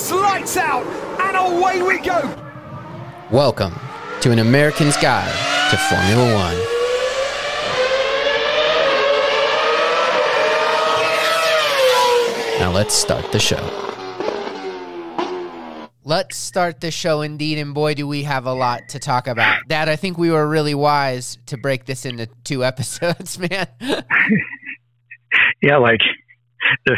[0.00, 0.86] It's lights out,
[1.20, 2.20] and away we go.
[3.32, 3.74] Welcome
[4.20, 5.26] to an American's Guide
[5.72, 6.56] to Formula One.
[12.60, 13.56] Now let's start the show.
[16.04, 19.66] Let's start the show indeed, and boy, do we have a lot to talk about.
[19.66, 23.66] Dad, I think we were really wise to break this into two episodes, man.
[25.60, 26.02] yeah, like
[26.86, 26.96] the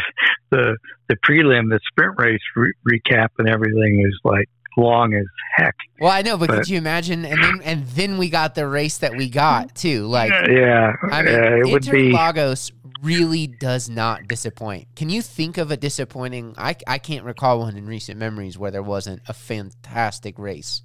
[0.51, 0.77] the
[1.09, 5.25] the prelim, the sprint race re- recap, and everything is like long as
[5.55, 5.75] heck.
[5.99, 7.25] Well, I know, but, But- could you imagine?
[7.25, 10.05] And then and then we got the race that we got too.
[10.07, 12.11] Like, yeah, I mean, yeah, it would be.
[12.11, 12.71] Interlagos
[13.01, 14.87] really does not disappoint.
[14.95, 16.55] Can you think of a disappointing?
[16.57, 20.81] I I can't recall one in recent memories where there wasn't a fantastic race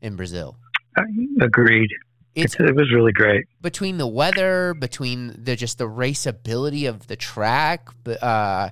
[0.00, 0.56] in Brazil.
[0.96, 1.02] Uh,
[1.40, 1.90] agreed.
[2.36, 3.46] It's it was really great.
[3.60, 8.70] between the weather, between the just the raceability of the track, but uh,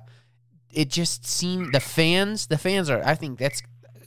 [0.71, 2.47] it just seemed the fans.
[2.47, 3.01] The fans are.
[3.03, 3.61] I think that's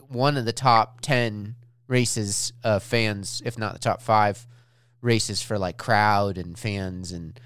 [0.08, 1.56] one of the top ten
[1.88, 4.46] races of fans, if not the top five
[5.00, 7.38] races for like crowd and fans, and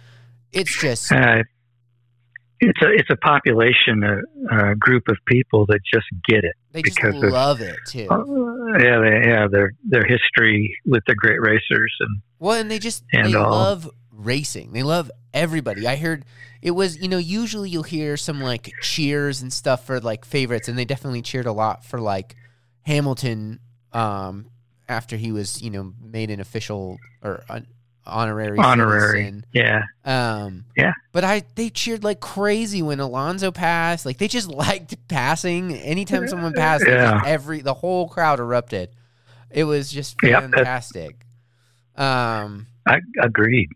[0.53, 1.43] it's just Uh,
[2.65, 6.55] it's a it's a population, a, a group of people that just get it.
[6.73, 8.07] they just because of- love it too.
[8.11, 8.25] Uh,
[8.79, 13.05] yeah, they, yeah, their their history with the great racers and Well, and they just
[13.13, 13.51] And they all.
[13.51, 14.73] love racing.
[14.73, 15.87] They love everybody.
[15.87, 16.25] I heard
[16.63, 20.69] it was you know usually you'll hear some like cheers and stuff for like favorites,
[20.69, 22.37] and they definitely cheered a lot for like
[22.83, 23.61] Hamilton
[23.93, 24.47] um,
[24.89, 27.67] after he was you know made an official or an
[28.07, 29.21] honorary honorary.
[29.25, 29.45] citizen.
[29.53, 30.93] Yeah, Um, Yeah.
[31.13, 34.05] But I they cheered like crazy when Alonso passed.
[34.07, 35.75] Like they just liked passing.
[35.75, 37.13] Anytime someone passed, Yeah.
[37.15, 38.91] just every the whole crowd erupted.
[39.51, 41.17] It was just Yep, fantastic.
[41.97, 43.69] Um, I agreed.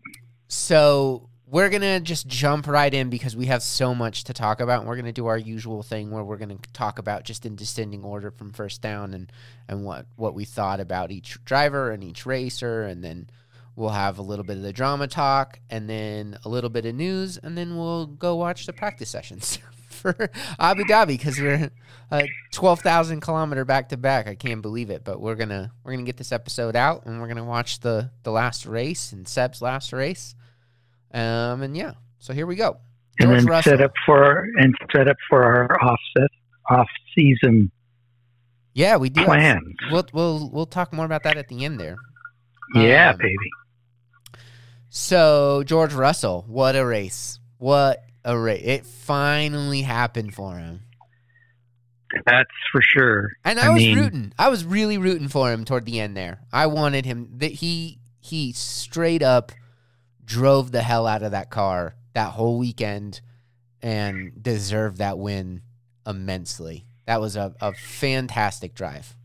[0.47, 4.79] so we're gonna just jump right in because we have so much to talk about,
[4.79, 8.03] and we're gonna do our usual thing where we're gonna talk about just in descending
[8.03, 9.31] order from first down and
[9.69, 13.29] and what what we thought about each driver and each racer, and then
[13.77, 16.95] we'll have a little bit of the drama talk, and then a little bit of
[16.95, 20.29] news, and then we'll go watch the practice sessions for
[20.59, 21.71] Abu Dhabi because we're
[22.11, 24.27] uh, twelve thousand kilometer back to back.
[24.27, 27.27] I can't believe it, but we're gonna we're gonna get this episode out, and we're
[27.29, 30.35] gonna watch the the last race and Seb's last race.
[31.13, 32.77] Um, and yeah, so here we go.
[33.19, 33.71] and then Russell.
[33.71, 36.29] set up for and set up for our offset
[36.69, 37.71] off season
[38.73, 39.23] Yeah, we do.
[39.23, 39.63] plans.
[39.91, 41.95] We'll we'll we'll talk more about that at the end there.
[42.75, 43.49] yeah, Um, baby.
[44.99, 47.39] So George Russell, what a race!
[47.59, 48.63] What a race!
[48.65, 50.81] It finally happened for him,
[52.25, 53.29] That's for sure.
[53.45, 54.33] and I, I was mean- rooting.
[54.39, 56.39] I was really rooting for him toward the end there.
[56.51, 59.51] I wanted him that he he straight up
[60.25, 63.21] drove the hell out of that car that whole weekend
[63.83, 65.61] and deserved that win
[66.07, 66.87] immensely.
[67.05, 69.15] That was a, a fantastic drive.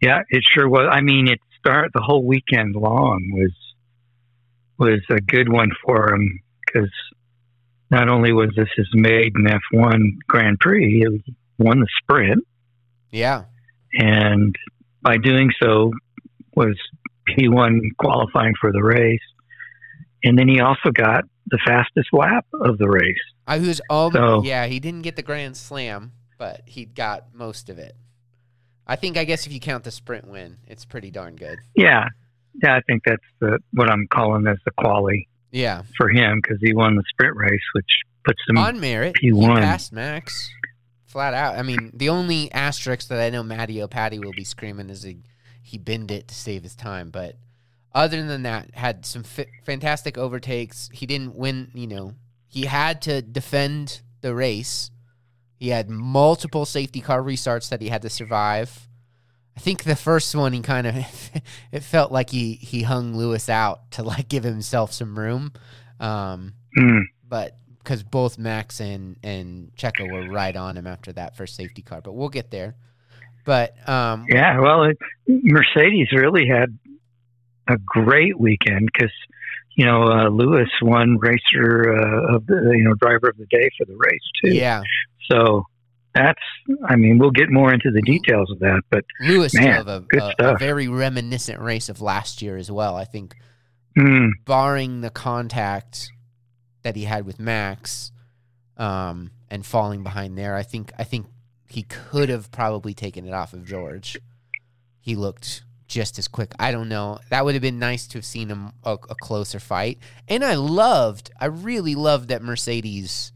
[0.00, 0.88] Yeah, it sure was.
[0.88, 3.50] I mean, it started the whole weekend long was
[4.78, 6.90] was a good one for him because
[7.90, 12.44] not only was this his maiden F1 Grand Prix, he won the sprint,
[13.12, 13.44] Yeah.
[13.92, 14.54] and
[15.02, 15.92] by doing so,
[16.56, 16.76] was
[17.28, 19.20] P1 qualifying for the race,
[20.24, 23.18] and then he also got the fastest lap of the race.
[23.46, 27.68] I was um So- yeah, he didn't get the grand slam, but he got most
[27.68, 27.94] of it.
[28.86, 31.58] I think I guess if you count the sprint win, it's pretty darn good.
[31.76, 32.08] Yeah,
[32.62, 35.82] yeah, I think that's the what I'm calling as the quali Yeah.
[35.96, 37.90] for him because he won the sprint race, which
[38.24, 38.58] puts him.
[38.58, 39.60] On merit, he he won.
[39.60, 40.50] passed Max
[41.06, 41.56] flat out.
[41.56, 45.18] I mean, the only asterisk that I know Matty O'Patty will be screaming is he,
[45.62, 47.36] he binned it to save his time, but
[47.94, 50.88] other than that, had some fi- fantastic overtakes.
[50.92, 52.14] He didn't win, you know,
[52.48, 54.90] he had to defend the race.
[55.56, 58.88] He had multiple safety car restarts that he had to survive.
[59.56, 60.96] I think the first one he kind of
[61.72, 65.52] it felt like he he hung Lewis out to like give himself some room.
[66.00, 71.36] Um, Mm, but because both Max and and Checo were right on him after that
[71.36, 72.00] first safety car.
[72.00, 72.74] But we'll get there.
[73.44, 74.98] But um, yeah, well, it,
[75.28, 76.76] Mercedes really had
[77.68, 79.12] a great weekend because
[79.76, 83.68] you know uh, Lewis won racer uh, of the you know driver of the day
[83.78, 84.54] for the race too.
[84.54, 84.82] yeah,
[85.30, 85.66] So
[86.14, 86.40] that's
[86.86, 90.34] I mean we'll get more into the details of that, but Lewis Man, a, a,
[90.38, 92.96] a very reminiscent race of last year as well.
[92.96, 93.34] I think,
[93.96, 96.10] mm, barring the contact
[96.82, 98.12] that he had with Max,
[98.76, 101.26] um, and falling behind there, I think I think
[101.68, 104.18] he could have probably taken it off of George.
[105.00, 106.52] He looked just as quick.
[106.58, 107.18] I don't know.
[107.30, 109.98] That would have been nice to have seen him a, a closer fight.
[110.28, 113.32] And I loved, I really loved that Mercedes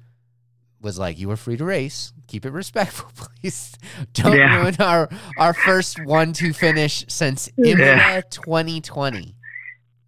[0.81, 2.13] was like, "You were free to race.
[2.29, 3.11] Keep it respectful,
[3.43, 3.77] please.
[4.13, 4.61] Don't Yeah.
[4.63, 5.09] ruin our
[5.39, 8.21] our first one two finish since Imola Yeah.
[8.31, 9.35] 2020."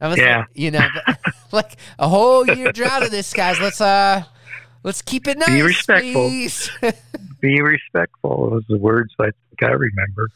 [0.03, 0.39] I was Yeah.
[0.39, 0.87] like, you know,
[1.53, 3.61] like a whole year drought of this, guys.
[3.61, 4.23] Let's uh,
[4.83, 6.13] let's keep it nice, Be respectful.
[6.29, 6.71] please.
[7.41, 8.51] Be respectful.
[8.51, 10.29] Those are the words I think I remember.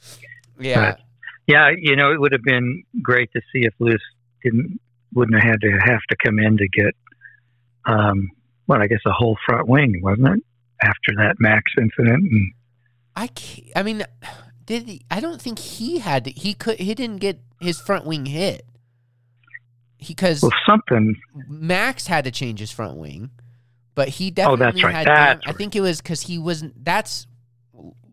[0.59, 0.97] yeah,
[1.47, 4.01] Yeah, you know, it would have been great to see if Lewis
[4.43, 4.81] didn't
[5.15, 6.95] wouldn't have had to have to come in to get,
[7.87, 8.31] um,
[8.67, 10.43] well, I guess a whole front wing, wasn't it?
[10.83, 12.53] After that Max incident, and
[13.17, 14.05] I can't, I mean,
[14.67, 18.05] did he, I don't think he had to, he could he didn't get his front
[18.07, 18.67] wing hit.
[20.07, 21.15] Because well, something.
[21.49, 23.31] Max had to change his front wing,
[23.95, 24.95] but he definitely Oh, that's right.
[24.95, 25.07] had.
[25.07, 26.85] That's I think it was because he wasn't.
[26.85, 27.27] That's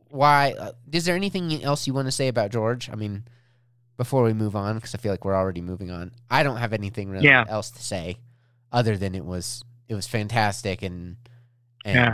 [0.09, 0.53] why.
[0.57, 2.89] Uh, is there anything else you want to say about George?
[2.89, 3.25] I mean,
[3.97, 6.11] before we move on, because I feel like we're already moving on.
[6.29, 7.43] I don't have anything really Yeah.
[7.49, 8.17] else to say,
[8.71, 11.17] other than it was it was fantastic and
[11.85, 12.13] and Yeah.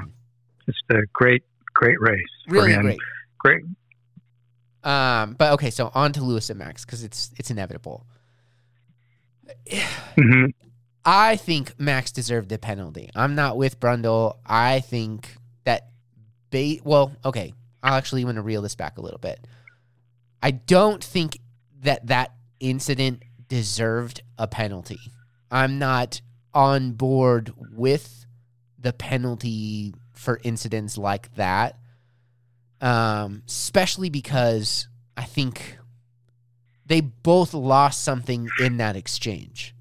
[0.66, 1.44] Just a great,
[1.74, 2.26] great race.
[2.50, 3.00] really great.
[3.38, 3.64] Great.
[4.84, 8.06] Um, but okay, so on to Lewis and Max because it's it's inevitable.
[10.16, 10.46] hmm
[11.06, 13.10] I think Max deserved the penalty.
[13.16, 14.38] I'm not with Brundle.
[14.46, 15.88] I think that
[16.50, 17.54] ba- well, okay.
[17.82, 19.40] I'll actually want to reel this back a little bit.
[20.44, 21.38] I don't think
[21.84, 25.00] that that incident deserved a penalty.
[25.50, 26.20] I'm not
[26.54, 28.26] on board with
[28.80, 31.78] the penalty for incidents like that.
[32.80, 35.78] Um, especially because I think
[36.86, 39.74] they both lost something in that exchange.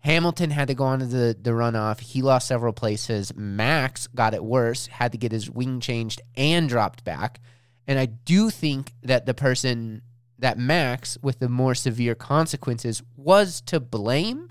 [0.00, 2.00] Hamilton had to go on to the, the runoff.
[2.00, 3.34] He lost several places.
[3.36, 7.40] Max got it worse, had to get his wing changed and dropped back.
[7.86, 10.02] And I do think that the person
[10.38, 14.50] that Max with the more severe consequences was to blame.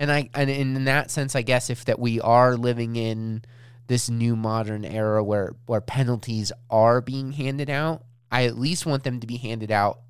[0.00, 3.42] And I and in that sense, I guess if that we are living in
[3.88, 9.02] this new modern era where where penalties are being handed out, I at least want
[9.02, 10.00] them to be handed out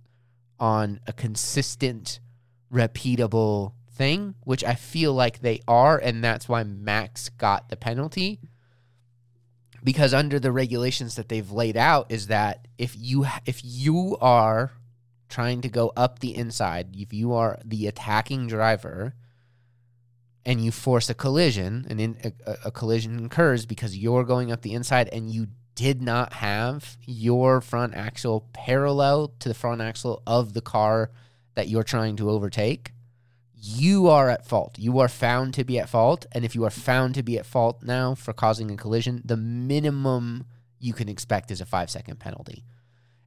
[0.60, 2.20] on a consistent,
[2.72, 8.40] repeatable thing, which I feel like they are, and that's why Max got the penalty.
[9.84, 14.72] Because under the regulations that they've laid out, is that if you if you are
[15.28, 19.14] trying to go up the inside, if you are the attacking driver,
[20.48, 24.62] and you force a collision, and in, a, a collision occurs because you're going up
[24.62, 30.22] the inside, and you did not have your front axle parallel to the front axle
[30.26, 31.10] of the car
[31.54, 32.92] that you're trying to overtake,
[33.54, 34.76] you are at fault.
[34.78, 36.24] You are found to be at fault.
[36.32, 39.36] And if you are found to be at fault now for causing a collision, the
[39.36, 40.46] minimum
[40.80, 42.64] you can expect is a five second penalty.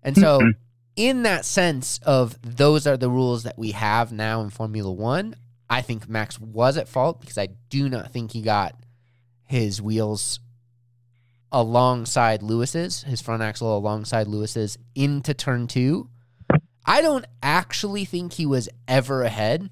[0.04, 0.54] And so, Mhm.
[0.96, 5.36] in that sense of those are the rules that we have now in Formula One,
[5.72, 8.76] I think Max was at fault because I do not think he got
[9.46, 10.42] his wheels
[11.50, 16.10] alongside Lewis's, his front axle alongside Lewis's into turn two.
[16.86, 19.70] I don't actually think he was ever ahead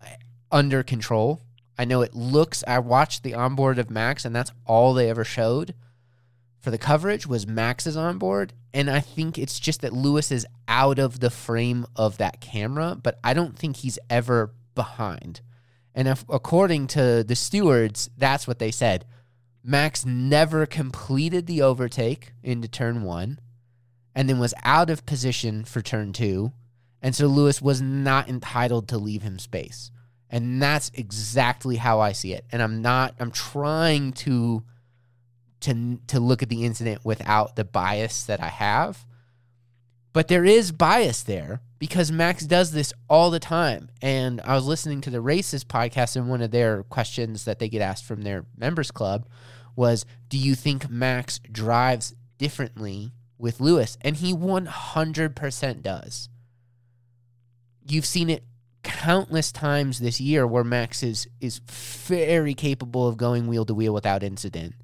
[0.00, 0.06] uh,
[0.52, 1.42] under control.
[1.76, 5.24] I know it looks I watched the onboard of Max and that's all they ever
[5.24, 5.74] showed
[6.60, 11.00] for the coverage was Max's onboard and I think it's just that Lewis is out
[11.00, 15.42] of the frame of that camera, but I don't think he's ever behind.
[15.94, 19.04] And if, according to the stewards, that's what they said.
[19.62, 23.40] Max never completed the overtake into turn 1
[24.14, 26.52] and then was out of position for turn 2
[27.00, 29.90] and so Lewis was not entitled to leave him space.
[30.30, 32.44] And that's exactly how I see it.
[32.52, 34.64] And I'm not I'm trying to
[35.60, 39.06] to to look at the incident without the bias that I have.
[40.12, 43.90] But there is bias there because Max does this all the time.
[44.02, 47.68] And I was listening to the Races podcast and one of their questions that they
[47.68, 49.26] get asked from their members club
[49.76, 53.96] was do you think Max drives differently with Lewis?
[54.00, 56.28] And he 100% does.
[57.86, 58.44] You've seen it
[58.82, 63.92] countless times this year where Max is is very capable of going wheel to wheel
[63.92, 64.74] without incident.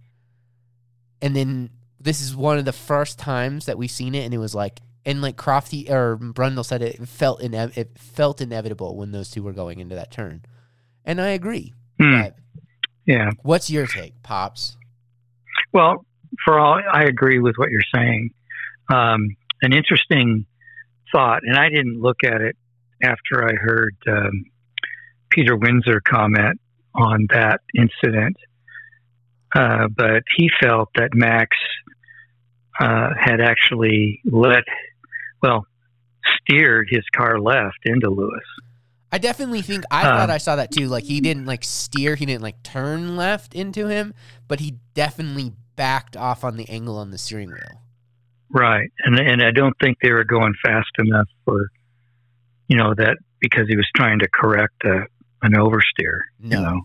[1.22, 4.38] And then this is one of the first times that we've seen it, and it
[4.38, 9.12] was like, and like Crofty or Brundle said, it, felt ine- it felt inevitable when
[9.12, 10.42] those two were going into that turn,
[11.04, 11.74] and I agree.
[12.00, 12.22] Hmm.
[13.06, 13.30] Yeah.
[13.42, 14.76] what's your take, pops?
[15.72, 16.06] Well,
[16.44, 18.30] for all, I agree with what you're saying.
[18.92, 20.46] Um, an interesting
[21.12, 22.56] thought, and I didn't look at it
[23.02, 24.44] after I heard um,
[25.30, 26.60] Peter Windsor comment
[26.94, 28.36] on that incident,
[29.54, 31.56] uh, but he felt that Max
[32.80, 34.64] uh, had actually let,
[35.44, 35.66] well,
[36.40, 38.42] steered his car left into Lewis.
[39.12, 40.88] I definitely think I Um, thought I saw that too.
[40.88, 44.12] Like he didn't like steer, he didn't like turn left into him,
[44.48, 47.82] but he definitely backed off on the angle on the steering wheel.
[48.50, 51.68] Right, and and I don't think they were going fast enough for,
[52.68, 55.04] you know, that because he was trying to correct a,
[55.42, 56.20] an oversteer.
[56.40, 56.58] No.
[56.58, 56.80] You know,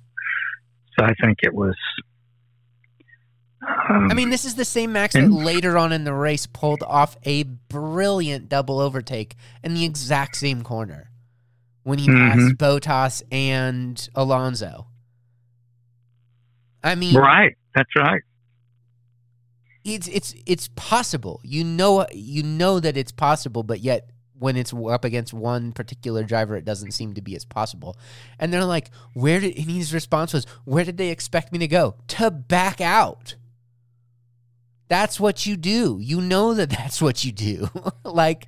[0.97, 1.75] so I think it was.
[3.61, 6.81] Um, I mean, this is the same Max that later on in the race pulled
[6.83, 11.09] off a brilliant double overtake in the exact same corner
[11.83, 12.17] when he Mhm.
[12.29, 14.87] passed Bottas and Alonso.
[16.83, 17.55] I mean, right.
[17.75, 18.21] That's right.
[19.83, 21.39] it's it's it's possible.
[21.43, 26.23] You know you know that it's possible, but yet when it's up against one particular
[26.23, 27.97] driver, it doesn't seem to be as possible.
[28.39, 31.67] And they're like, "Where did?" And his response was, "Where did they expect me to
[31.67, 31.95] go?
[32.09, 33.35] To back out."
[34.89, 35.99] That's what you do.
[36.01, 37.69] You know that that's what you do.
[38.03, 38.47] like,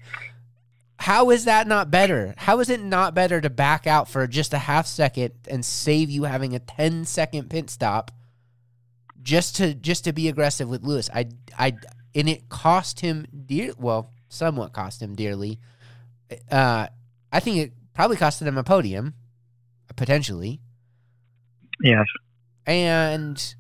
[0.98, 2.34] how is that not better?
[2.38, 6.10] How is it not better to back out for just a half second and save
[6.10, 8.12] you having a 10 second pit stop
[9.24, 11.10] just to just to be aggressive with Lewis?
[11.14, 11.74] I I
[12.14, 13.74] and it cost him dear.
[13.78, 15.60] Well, somewhat cost him dearly.
[16.52, 16.88] Uh,
[17.32, 19.14] I think it probably costed him a podium,
[19.96, 20.62] potentially
[21.84, 22.06] Yes.
[22.66, 23.56] and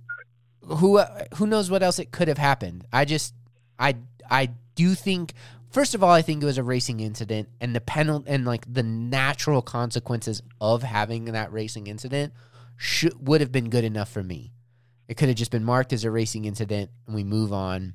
[0.65, 0.99] who
[1.35, 2.85] who knows what else it could have happened.
[2.91, 3.33] I just
[3.79, 3.95] I
[4.29, 5.33] I do think
[5.69, 8.71] first of all I think it was a racing incident and the penalty and like
[8.71, 12.33] the natural consequences of having that racing incident
[12.77, 14.53] should would have been good enough for me.
[15.07, 17.93] It could have just been marked as a racing incident and we move on.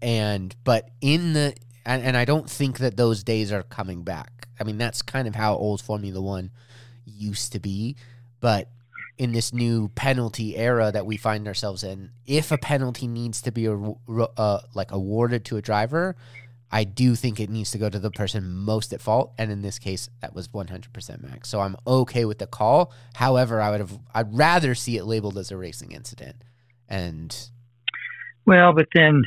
[0.00, 1.54] And but in the
[1.84, 4.48] and, and I don't think that those days are coming back.
[4.58, 6.50] I mean that's kind of how old Formula 1
[7.04, 7.96] used to be,
[8.40, 8.68] but
[9.20, 13.52] in this new penalty era that we find ourselves in, if a penalty needs to
[13.52, 16.16] be a, uh, like awarded to a driver,
[16.72, 19.60] I do think it needs to go to the person most at fault, and in
[19.60, 21.50] this case, that was 100% Max.
[21.50, 22.94] So I'm okay with the call.
[23.12, 26.36] However, I would have I'd rather see it labeled as a racing incident.
[26.88, 27.36] And
[28.46, 29.24] Well, but then,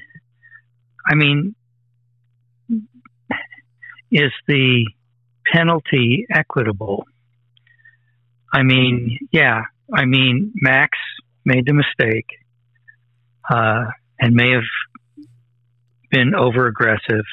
[1.07, 1.53] I mean,
[4.09, 4.87] is the
[5.51, 7.05] penalty equitable?
[8.51, 9.65] I mean, yeah.
[9.93, 10.97] I mean, Max
[11.45, 12.27] made the mistake
[13.49, 13.85] uh,
[14.19, 14.63] and may have
[16.09, 17.25] been over aggressive,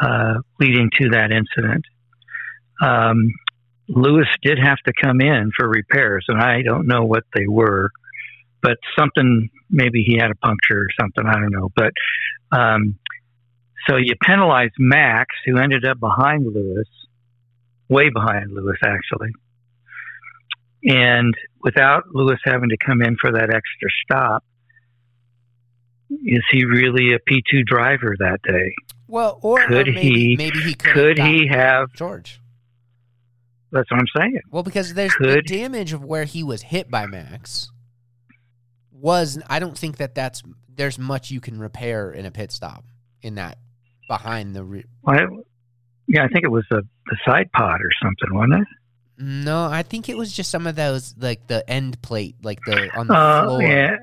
[0.00, 1.84] uh, leading to that incident.
[2.80, 3.32] Um,
[3.88, 7.90] Lewis did have to come in for repairs, and I don't know what they were,
[8.62, 11.24] but something maybe he had a puncture or something.
[11.26, 11.92] I don't know, but
[12.52, 12.98] um,
[13.88, 16.88] so you penalize Max, who ended up behind Lewis,
[17.88, 19.30] way behind Lewis actually,
[20.84, 24.44] and without Lewis having to come in for that extra stop.
[26.10, 28.72] Is he really a P two driver that day?
[29.08, 31.92] well, or, or Could maybe, he- maybe he could, Could have he have?
[31.92, 32.40] George?
[33.70, 34.40] That's what I'm saying.
[34.50, 37.70] Well, because there's the damage of where he was hit by Max
[38.90, 40.42] was I don't think that that's
[40.74, 42.84] there's much you can repair in a pit stop
[43.20, 43.58] in that
[44.08, 45.18] behind the re- Well,
[46.06, 48.68] yeah, I think it was the the side pod or something, wasn't it?
[49.18, 52.88] No, I think it was just some of those like the end plate like the
[52.96, 53.96] on the Uh, floor yeah.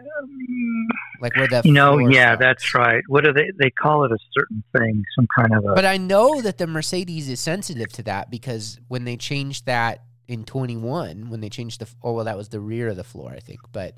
[1.22, 2.40] like where the You know, yeah, starts.
[2.42, 3.04] that's right.
[3.08, 3.50] What do they?
[3.58, 5.74] They call it a certain thing, some kind of a.
[5.74, 10.04] But I know that the Mercedes is sensitive to that because when they changed that
[10.28, 13.32] in 21, when they changed the oh well that was the rear of the floor
[13.32, 13.98] I think, but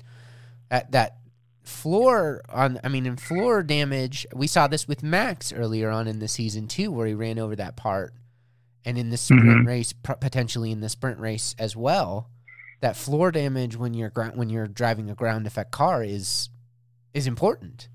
[0.68, 1.16] that that
[1.64, 6.18] floor on I mean in floor damage, we saw this with Max earlier on in
[6.20, 8.14] the season too where he ran over that part
[8.88, 9.66] and in the sprint Mhm.
[9.66, 12.30] race potentially in the sprint race as well.
[12.80, 16.48] That floor damage when you're when you're driving a ground effect car is
[17.12, 17.88] is important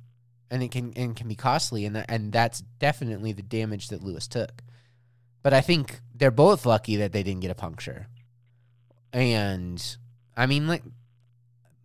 [0.52, 4.04] and it can and can be costly and that, and that's definitely the damage that
[4.04, 4.62] Lewis took.
[5.42, 8.08] But I think they're both lucky that they didn't get a puncture.
[9.12, 9.98] And
[10.38, 10.84] I mean like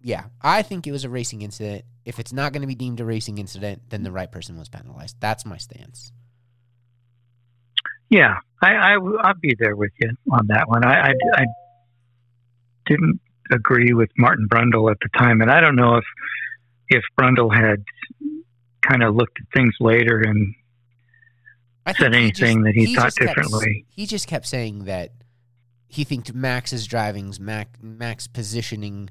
[0.03, 1.85] yeah, I think it was a racing incident.
[2.05, 4.69] If it's not going to be deemed a racing incident, then the right person was
[4.69, 5.17] penalized.
[5.19, 6.13] That's my stance.
[8.11, 10.85] Yeah, I, I I'd be there with you on that one.
[10.85, 11.45] I, I I
[12.87, 16.05] didn't agree with Martin Brundle at the time, and I don't know if
[16.89, 17.85] if Brundle had
[18.83, 20.55] kind of looked at things later and
[21.85, 23.85] I said he anything that he thought just kept- differently.
[23.91, 25.13] he just kept saying that
[25.87, 29.11] he think Max's driving's Max, Max positioning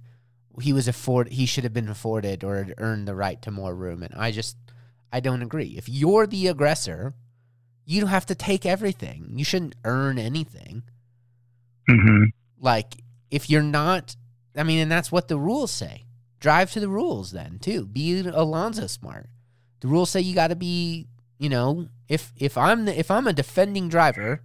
[0.62, 3.76] he was afford he should have been afforded or had earned the right to more
[3.76, 4.58] room and I just
[5.12, 5.76] I don't agree.
[5.78, 7.14] If you're the aggressor,
[7.88, 9.32] you don't have to take everything.
[9.34, 10.84] You shouldn't earn anything.
[11.90, 12.26] hmm
[12.60, 12.96] Like
[13.32, 14.16] if you're not
[14.56, 16.04] I mean and that's what the rules say.
[16.40, 17.88] Drive to the rules then too.
[17.88, 19.30] Be Alonso smart.
[19.80, 21.08] The rules say you got to be,
[21.40, 24.42] you know, if if I'm the if I'm a defending driver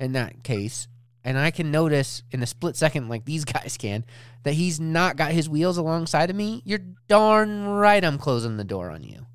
[0.00, 0.88] in that case
[1.22, 4.04] and I can notice in a split second, like these guys can,
[4.44, 8.64] that he's not got his wheels alongside of me, you're darn right I'm closing the
[8.64, 9.26] door on you.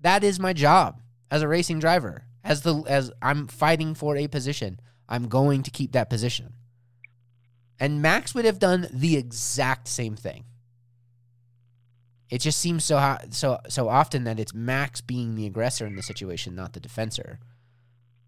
[0.00, 1.00] That is my job
[1.30, 2.24] as a racing driver.
[2.44, 6.54] As the as I'm fighting for a position, I'm going to keep that position.
[7.78, 10.44] And Max would have done the exact same thing.
[12.30, 16.02] It just seems so so so often that it's Max being the aggressor in the
[16.02, 17.38] situation, not the defensor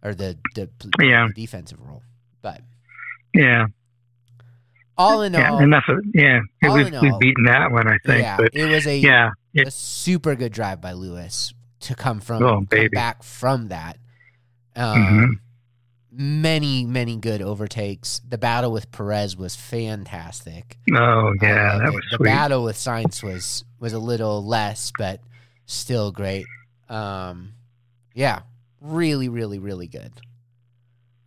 [0.02, 0.68] or the the,
[1.00, 1.28] Yeah.
[1.34, 2.02] defensive role.
[2.42, 2.60] But
[3.32, 3.66] Yeah.
[4.98, 5.52] all in Yeah.
[5.52, 6.40] all, Enough of yeah.
[6.62, 8.22] It was we've all, beaten that one, I think.
[8.22, 9.30] yeah, but it was a yeah.
[9.56, 13.98] a super good drive by Lewis to come from Oh, come back from that.
[14.76, 15.28] Um, Mhm.
[16.16, 18.20] Many many good overtakes.
[18.28, 20.78] The battle with Perez was fantastic.
[20.94, 22.24] Oh yeah, loved that was the sweet.
[22.26, 25.20] battle with Sainz was was a little less, but
[25.66, 26.46] still great.
[26.88, 27.54] Um,
[28.14, 28.42] yeah,
[28.80, 30.12] really, really, really good.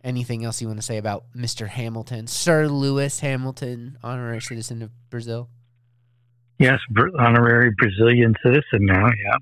[0.02, 1.68] Anything else you want to say about Mr.
[1.68, 5.50] Hamilton, Sir Lewis Hamilton, honorary citizen of Brazil?
[6.58, 9.06] Yes, Br- honorary Brazilian citizen now.
[9.06, 9.36] Yeah.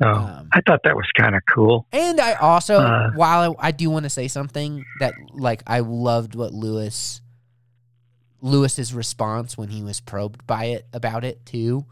[0.00, 1.86] So Um, I thought that was kind of cool.
[1.92, 5.80] And I also, Uh, while I, I do want to say something that, like, I
[5.80, 7.20] loved what Lewis,
[8.40, 11.84] Lewis's response when he was probed by it about it too,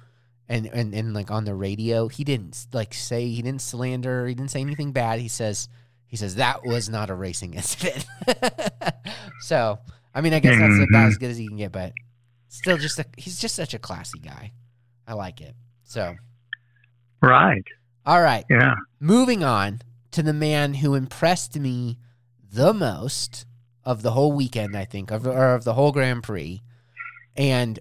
[0.48, 4.34] and and and like on the radio, he didn't like say he didn't slander, he
[4.34, 5.18] didn't say anything bad.
[5.18, 5.68] He says
[6.06, 8.06] he says that was not a racing incident.
[9.40, 9.80] so
[10.14, 11.08] I mean, I guess that's about Mhm.
[11.08, 11.92] as good as he can get, but
[12.48, 14.52] still, just a, he's just such a classy guy.
[15.08, 15.56] I like it.
[15.82, 16.14] So
[17.20, 17.64] Right.
[18.06, 18.44] All right.
[18.48, 18.74] Yeah.
[19.00, 19.82] Moving on
[20.12, 21.98] to the man who impressed me
[22.52, 23.44] the most
[23.84, 26.62] of the whole weekend, I think, of, or of the whole Grand Prix,
[27.36, 27.78] and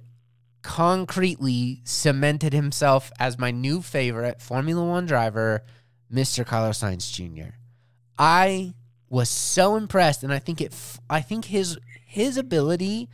[0.62, 5.63] concretely cemented himself as my new favorite Formula One driver,
[6.12, 6.46] Mr.
[6.46, 7.55] Carlos Sainz Jr.
[8.17, 8.74] I
[9.10, 10.74] was so impressed, and I think it,
[11.10, 13.10] I think his his ability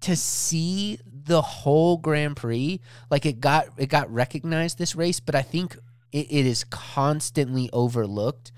[0.00, 2.80] to see the whole Grand Prix,
[3.10, 5.76] like it got it got recognized this race, but I think
[6.16, 8.50] it, it is constantly overlooked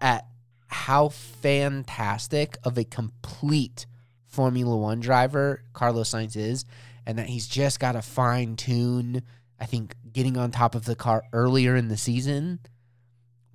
[0.00, 0.26] at
[0.68, 3.84] how fantastic of a complete
[4.24, 6.64] Formula One driver Carlos Sainz is,
[7.04, 9.22] and that he's just got to fine tune.
[9.60, 12.60] I think getting on top of the car earlier in the season,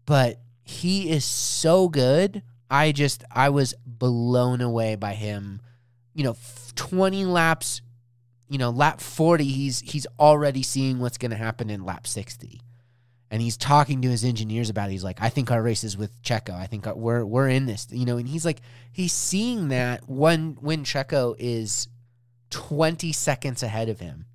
[0.06, 2.43] but he is so good.
[2.70, 5.62] I just I was blown away by him.
[6.13, 7.82] You know, f- twenty laps.
[8.50, 12.62] You know, lap forty, he's he's already seeing what's going to happen in lap sixty
[13.30, 14.94] and he's talking to his engineers about it.
[14.94, 16.54] He's like, I think our race is with Checo.
[16.54, 18.18] I think we're we're in this, you know.
[18.18, 18.62] And he's like,
[18.92, 21.88] he's seeing that when when Checo is
[22.50, 24.26] twenty seconds ahead of him.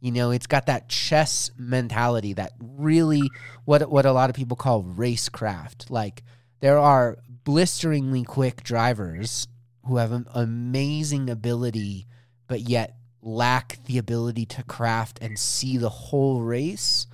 [0.00, 3.30] You know, it's got that chess mentality that really
[3.66, 5.90] what what a lot of people call racecraft.
[5.90, 6.22] Like
[6.60, 9.46] there are blisteringly quick drivers
[9.86, 12.06] who have an amazing ability,
[12.46, 17.06] but yet lack the ability to craft and see the whole race.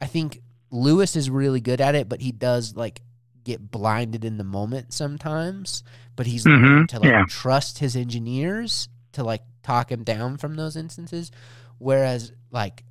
[0.00, 3.00] I think Lewis is really good at it, but he does like
[3.44, 5.82] get blinded in the moment sometimes.
[6.16, 7.24] But he's Mhm, learned to like yeah.
[7.28, 11.30] trust his engineers to like talk him down from those instances.
[11.78, 12.84] Whereas like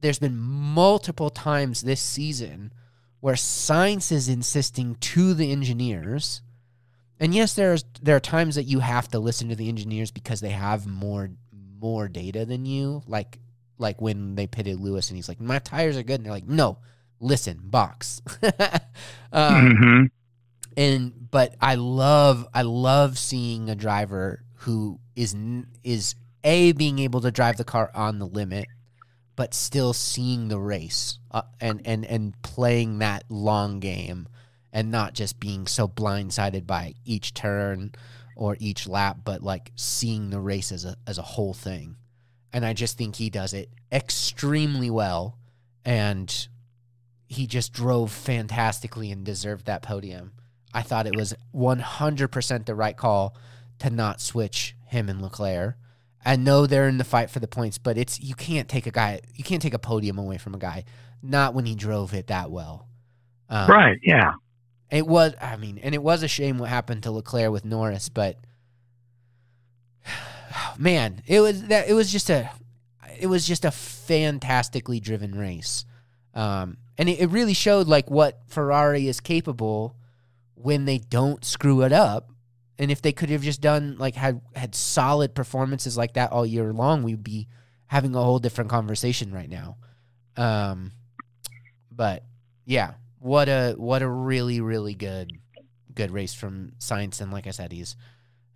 [0.00, 2.72] there's been multiple times this season
[3.20, 6.42] where Sainz is insisting to the engineers.
[7.20, 10.40] And yes, there's there are times that you have to listen to the engineers because
[10.40, 11.30] they have more
[11.80, 13.02] more data than you.
[13.06, 13.38] Like
[13.78, 16.46] like when they pitted Lewis and he's like, My tires are good, and they're like,
[16.48, 16.78] No,
[17.22, 18.20] listen, box.
[19.32, 20.04] um, hmm
[20.76, 25.34] and but I love I love seeing a driver who is
[25.82, 28.66] is a being able to drive the car on the limit,
[29.36, 34.28] but still seeing the race uh, and and and playing that long game,
[34.72, 37.92] and not just being so blindsided by each turn
[38.34, 41.96] or each lap, but like seeing the race as a as a whole thing.
[42.54, 45.38] And I just think he does it extremely well,
[45.84, 46.48] and
[47.32, 50.32] he just drove fantastically and deserved that podium.
[50.74, 53.36] I thought it was 100% the right call
[53.78, 55.76] to not switch him and Leclerc.
[56.24, 58.90] I know they're in the fight for the points, but it's you can't take a
[58.90, 60.84] guy, you can't take a podium away from a guy,
[61.22, 62.86] not when he drove it that well.
[63.48, 63.98] Um, Right.
[64.02, 64.34] Yeah.
[64.90, 68.08] It was, I mean, and it was a shame what happened to Leclerc with Norris,
[68.08, 68.38] but
[70.78, 72.50] man, it was that it was just a,
[73.18, 75.86] it was just a fantastically driven race,
[76.34, 79.96] um, and it, it really showed like what Ferrari is capable
[80.54, 82.30] when they don't screw it up.
[82.78, 86.46] And if they could have just done like had had solid performances like that all
[86.46, 87.48] year long, we'd be
[87.86, 89.76] having a whole different conversation right now.
[90.36, 90.92] Um,
[91.90, 92.24] but
[92.64, 95.30] yeah, what a what a really really good
[95.94, 97.96] good race from Sainz, and like I said, he's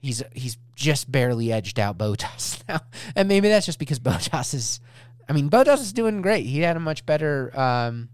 [0.01, 2.81] he's he's just barely edged out Bottas now,
[3.15, 4.81] and maybe that's just because Bottas is.
[5.29, 6.47] I mean, Bottas is doing great.
[6.47, 7.59] He had a much better.
[7.59, 8.09] Um,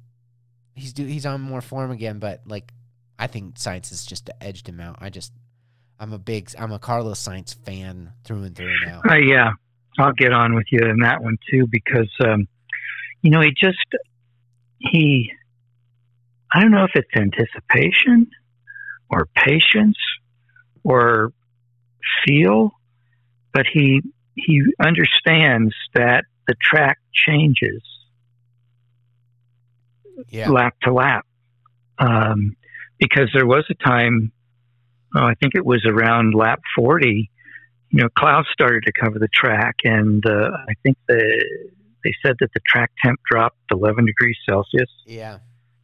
[0.75, 2.73] he's do he's on more form again, but like
[3.19, 4.97] I think Sainz has just edged him out.
[5.01, 5.33] I just
[5.99, 9.03] I'm a big I'm a Carlos Sainz fan through and through now.
[9.09, 9.53] Uh, yeah,
[9.99, 12.49] I'll get on with you in that one too because um,
[13.23, 13.79] you know he just
[14.79, 15.31] he
[16.53, 18.31] I don't know if it's anticipation
[19.09, 19.99] or patience
[20.85, 21.33] or
[22.27, 22.73] feel,
[23.53, 24.03] but he
[24.35, 27.83] he understands that the track changes
[30.29, 30.51] Yeah.
[30.51, 31.27] lap to lap.
[31.99, 32.57] Um,
[32.99, 34.33] because there was a time,
[35.15, 37.31] oh, I think it was around lap 40,
[37.91, 41.45] you know, clouds started to cover the track, and uh, I think the,
[42.05, 45.39] they said that the track temp dropped 11 degrees Celsius Yeah.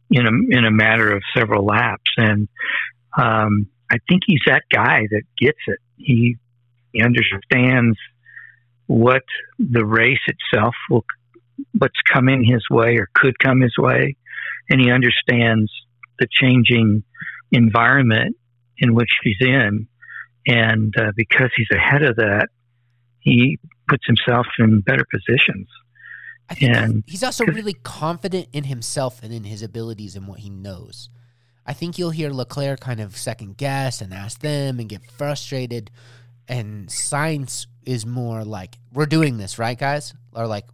[0.09, 2.09] in a, in a matter of several laps.
[2.17, 2.47] And
[3.17, 5.79] um, I think he's that guy that gets it.
[5.97, 6.37] He,
[6.93, 7.97] he understands
[8.87, 9.23] what
[9.59, 11.05] the race itself will,
[11.77, 14.15] what's coming his way or could come his way,
[14.69, 15.71] and he understands
[16.19, 17.03] the changing
[17.51, 18.35] environment
[18.77, 19.87] in which he's in.
[20.47, 22.49] And uh, because he's ahead of that,
[23.19, 25.67] he puts himself in better positions.
[26.49, 30.39] I think And- he's also really confident in himself and in his abilities and what
[30.39, 31.09] he knows.
[31.65, 35.91] I think you'll hear Leclerc kind of second guess and ask them and get frustrated.
[36.47, 40.15] And Sainz is more like, we're doing this, right, guys?
[40.33, 40.65] Or like,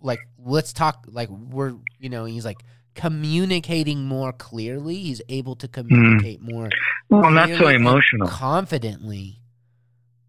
[0.00, 1.06] like let's talk.
[1.08, 2.62] Like we're, you know, he's like
[2.94, 4.96] communicating more clearly.
[4.96, 6.68] He's able to communicate more
[7.08, 9.40] Well, not so emotional confidently.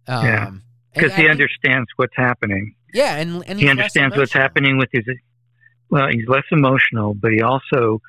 [0.08, 0.52] Um, Yeah.
[0.94, 2.76] because I he think- understands what's happening.
[2.94, 5.04] Yeah, and and he understands what's happening with his
[5.90, 8.02] well he's less emotional but he also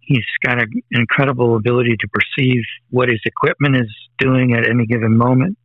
[0.00, 5.16] he's got an incredible ability to perceive what his equipment is doing at any given
[5.16, 5.56] moment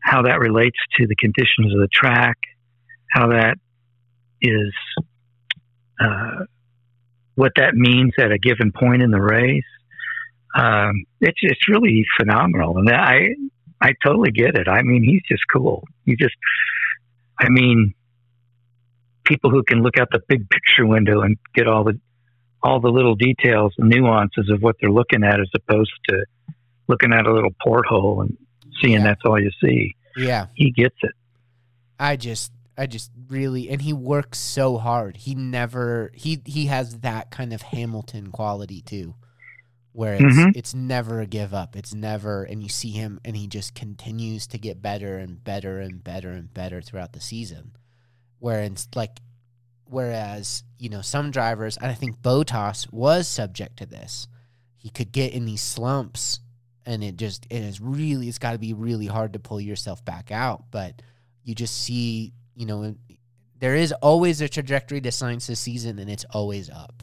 [0.00, 2.38] how that relates to the conditions of the track
[3.10, 3.56] how that
[4.40, 4.72] is
[6.00, 6.44] uh,
[7.34, 9.64] what that means at a given point in the race
[10.54, 13.28] um, it's it's really phenomenal and i
[13.80, 16.34] i totally get it i mean he's just cool he just
[17.38, 17.94] I mean,
[19.24, 21.98] people who can look out the big picture window and get all the
[22.62, 26.24] all the little details and nuances of what they're looking at, as opposed to
[26.86, 28.36] looking at a little porthole and
[28.80, 29.04] seeing Yeah.
[29.04, 29.96] that's all you see.
[30.16, 30.46] Yeah.
[30.54, 31.10] He gets it.
[31.98, 35.16] I just I just really and he works so hard.
[35.18, 39.14] He never he he has that kind of Hamilton quality too.
[39.92, 40.56] Where it's Mhm.
[40.56, 41.76] it's never a give up.
[41.76, 45.80] It's never and you see him and he just continues to get better and better
[45.80, 47.72] and better and better throughout the season.
[48.38, 49.20] Where it's like
[49.84, 54.26] whereas, you know, some drivers and I think Bottas was subject to this.
[54.76, 56.40] He could get in these slumps
[56.86, 60.04] and it just it is really it's got to be really hard to pull yourself
[60.04, 61.02] back out, but
[61.44, 62.94] you just see, you know,
[63.58, 67.02] there is always a trajectory to Sainz this season, and it's always up.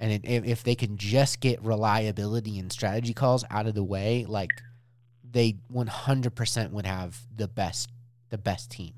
[0.00, 4.24] And it, if, they can just get reliability and strategy calls out of the way,
[4.28, 4.50] like
[5.28, 7.90] they 100% would have the best,
[8.30, 8.94] the best team,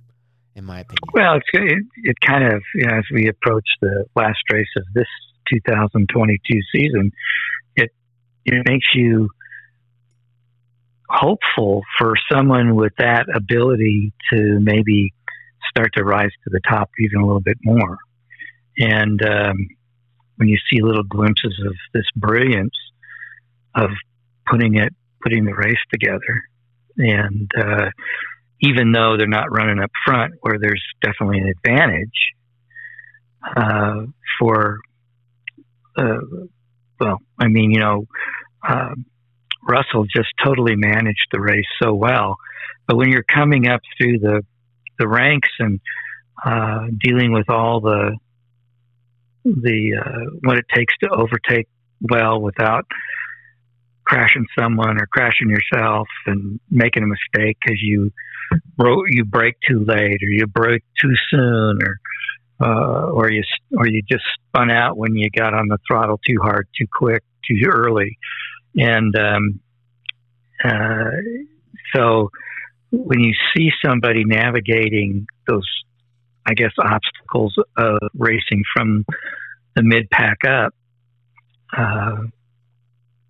[0.55, 1.01] in my opinion.
[1.15, 5.07] Well, it, it kind of you know as we approach the last race of this
[5.53, 7.13] 2022 season,
[7.77, 7.91] it
[8.45, 9.29] it makes you
[11.11, 15.13] hopeful for someone with that ability to maybe
[15.69, 17.99] start to rise to the top even a little bit more.
[18.79, 19.69] And um,
[20.37, 22.75] when you see little glimpses of this brilliance
[23.75, 23.91] of
[24.51, 26.45] putting it, putting the race together,
[26.97, 27.91] and uh,
[28.61, 32.33] even though they're not running up front, where there's definitely an advantage
[33.57, 34.07] uh,
[34.39, 34.79] for,
[35.97, 36.21] uh,
[36.99, 38.07] well, I mean, you know,
[38.69, 39.07] um,
[39.67, 42.37] Russell just totally managed the race so well.
[42.87, 44.43] But when you're coming up through the
[45.01, 45.81] the ranks and
[46.45, 48.17] uh, dealing with all the
[49.45, 51.67] the uh, what it takes to overtake
[52.01, 52.87] well without
[54.05, 58.13] crashing someone or crashing yourself and making a mistake because you
[58.77, 62.01] broke you brake too late or you brake too soon or
[62.63, 63.43] uh, or you
[63.79, 67.23] or you just spun out when you got on the throttle too hard, too quick,
[67.47, 68.19] too early,
[68.77, 69.61] and um,
[70.63, 71.11] uh,
[71.95, 72.31] so
[72.91, 75.69] when you see somebody navigating those,
[76.47, 79.05] I guess, obstacles of racing from
[79.77, 80.75] the mid pack up,
[81.77, 82.17] uh,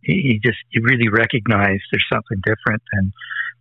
[0.03, 3.13] you just you really recognize there's something different, and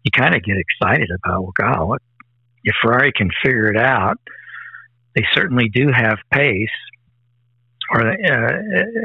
[0.04, 2.02] you kind of get excited about, well, God, what
[2.64, 4.18] if Ferrari can figure it out?
[5.16, 6.70] They certainly do have pace,
[7.92, 8.62] or uh,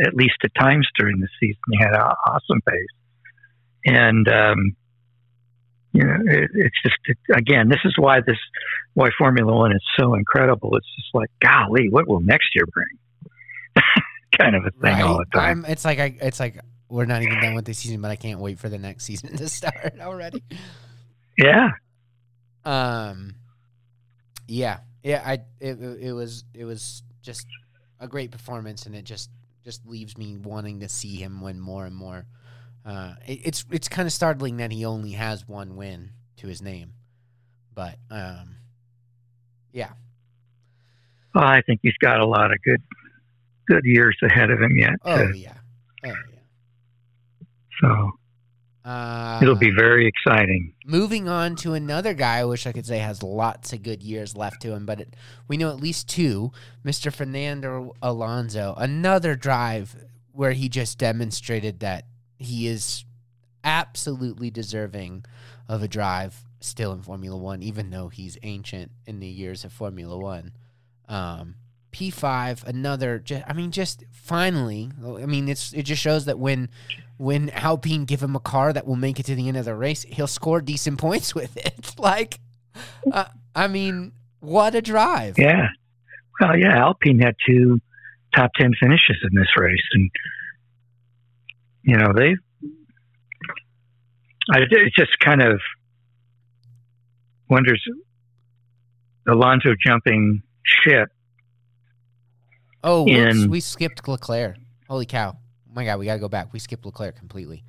[0.06, 2.86] at least at times during the season they had awesome pace,
[3.84, 4.76] and um,
[5.94, 8.36] you know, it, it's just it, again, this is why this
[8.94, 10.76] why Formula One is so incredible.
[10.76, 12.86] It's just like, golly, what will next year bring?
[14.38, 15.64] kind of a thing all the time.
[15.64, 18.16] I'm, it's like I, it's like we're not even done with the season, but I
[18.16, 20.42] can't wait for the next season to start already.
[21.38, 21.70] Yeah.
[22.64, 23.36] Um.
[24.48, 24.78] Yeah.
[25.04, 25.22] Yeah.
[25.24, 25.34] I.
[25.60, 25.80] It.
[25.80, 26.44] It was.
[26.54, 27.46] It was just
[28.00, 29.30] a great performance, and it just
[29.64, 32.26] just leaves me wanting to see him win more and more.
[32.84, 36.60] Uh, it, it's it's kind of startling that he only has one win to his
[36.60, 36.92] name,
[37.74, 38.56] but um,
[39.72, 39.90] yeah.
[41.34, 42.82] Well, I think he's got a lot of good
[43.66, 44.94] good years ahead of him yet.
[45.04, 45.54] Oh to- yeah.
[46.04, 47.46] Oh yeah.
[47.80, 48.10] so
[48.84, 50.74] Uh, it'll be very exciting.
[50.84, 54.36] Moving on to another guy, I wish I could say has lots of good years
[54.36, 55.16] left to him, but it,
[55.48, 56.52] we know at least two.
[56.84, 57.10] Mr.
[57.10, 59.96] Fernando Alonso, another drive
[60.32, 62.04] where he just demonstrated that
[62.38, 63.04] he is
[63.62, 65.24] absolutely deserving
[65.68, 69.72] of a drive still in Formula One, even though he's ancient in the years of
[69.72, 70.52] Formula One.
[71.08, 71.56] Um,
[71.92, 73.22] P5, another.
[73.46, 74.90] I mean, just finally.
[75.04, 76.68] I mean, it's it just shows that when
[77.18, 79.74] when Alpine give him a car that will make it to the end of the
[79.74, 81.94] race, he'll score decent points with it.
[81.98, 82.40] Like,
[83.12, 85.38] uh, I mean, what a drive!
[85.38, 85.68] Yeah.
[86.40, 87.80] Well, yeah, Alpine had two
[88.34, 89.82] top 10 finishes in this race.
[89.92, 90.10] And,
[91.84, 92.36] you know, they,
[94.50, 95.60] I, it just kind of
[97.48, 97.82] wonders
[99.28, 101.08] Alonso jumping ship.
[102.82, 104.56] Oh, in- we skipped Leclerc.
[104.88, 105.36] Holy cow!
[105.74, 106.52] my God, we gotta go back.
[106.52, 107.64] We skipped Leclerc completely.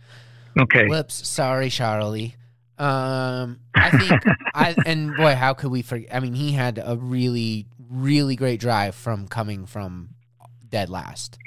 [0.58, 0.86] Okay.
[0.88, 2.36] Whoops, sorry, Charlie.
[2.78, 4.21] Um, I think
[4.54, 6.13] I and boy, how could we forget?
[6.13, 10.10] I mean, he had a really, really great drive from coming from
[10.69, 11.38] dead last.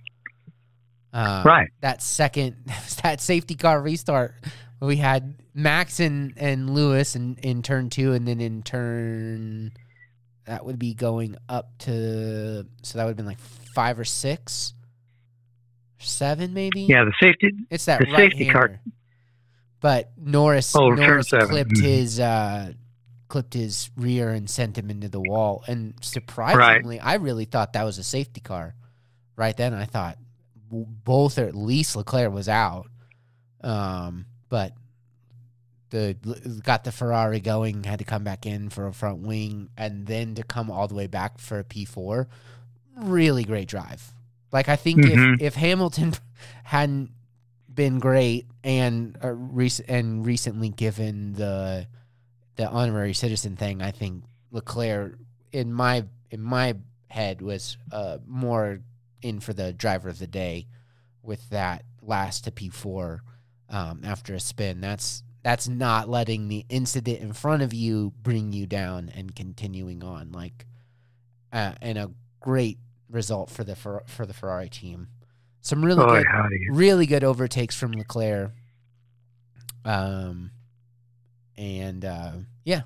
[1.13, 1.69] Uh, right.
[1.81, 2.57] That second,
[3.03, 4.35] that safety car restart,
[4.81, 9.73] we had Max and and Lewis in in turn two, and then in turn
[10.45, 14.73] that would be going up to so that would have been like five or six,
[15.99, 16.83] seven maybe.
[16.83, 17.53] Yeah, the safety.
[17.71, 18.81] It's that The right safety car-
[19.81, 21.83] But Norris Oh, Norris clipped Mhm.
[21.83, 22.73] his uh
[23.29, 25.63] clipped his rear and sent him into the wall.
[25.69, 28.75] And surprisingly, I really thought that was a safety car.
[29.37, 30.17] Right then I thought
[30.71, 32.87] both or at least Leclerc was out.
[33.63, 34.73] Um but
[35.91, 36.15] the
[36.65, 40.35] got the Ferrari going, had to come back in for a front wing and then
[40.35, 42.27] to come all the way back for a P4.
[42.97, 44.13] Really great drive.
[44.53, 45.35] Like I think Mhm.
[45.37, 46.15] if if Hamilton
[46.65, 47.11] hadn't
[47.73, 51.87] been great and uh, rec- and recently given the
[52.57, 55.19] the honorary citizen thing, I think Leclerc
[55.53, 56.75] in my in my
[57.09, 58.81] head was uh, more
[59.23, 60.67] in for the driver of the day
[61.23, 63.23] with that last to P four
[63.69, 64.81] um, after a spin.
[64.81, 70.03] That's that's not letting the incident in front of you bring you down and continuing
[70.03, 70.67] on like
[71.53, 72.79] uh, and a great
[73.11, 75.09] result for the Fer- for the Ferrari team.
[75.61, 78.53] Some really Boy, good really good overtakes from Leclerc.
[79.85, 80.51] Um,
[81.57, 82.33] and uh,
[82.65, 82.83] yeah,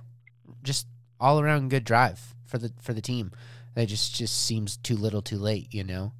[0.62, 0.86] just
[1.20, 3.32] all around good drive for the for the team.
[3.74, 6.12] That just just seems too little, too late, you know.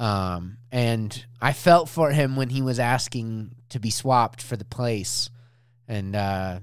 [0.00, 4.64] Um, and I felt for him when he was asking to be swapped for the
[4.64, 5.28] place
[5.86, 6.60] and uh,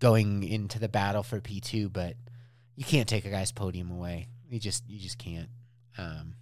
[0.00, 2.14] going into the battle for P two, but
[2.76, 4.28] you can't take a guy's podium away.
[4.50, 5.48] You just you just can't.
[5.96, 6.34] Um,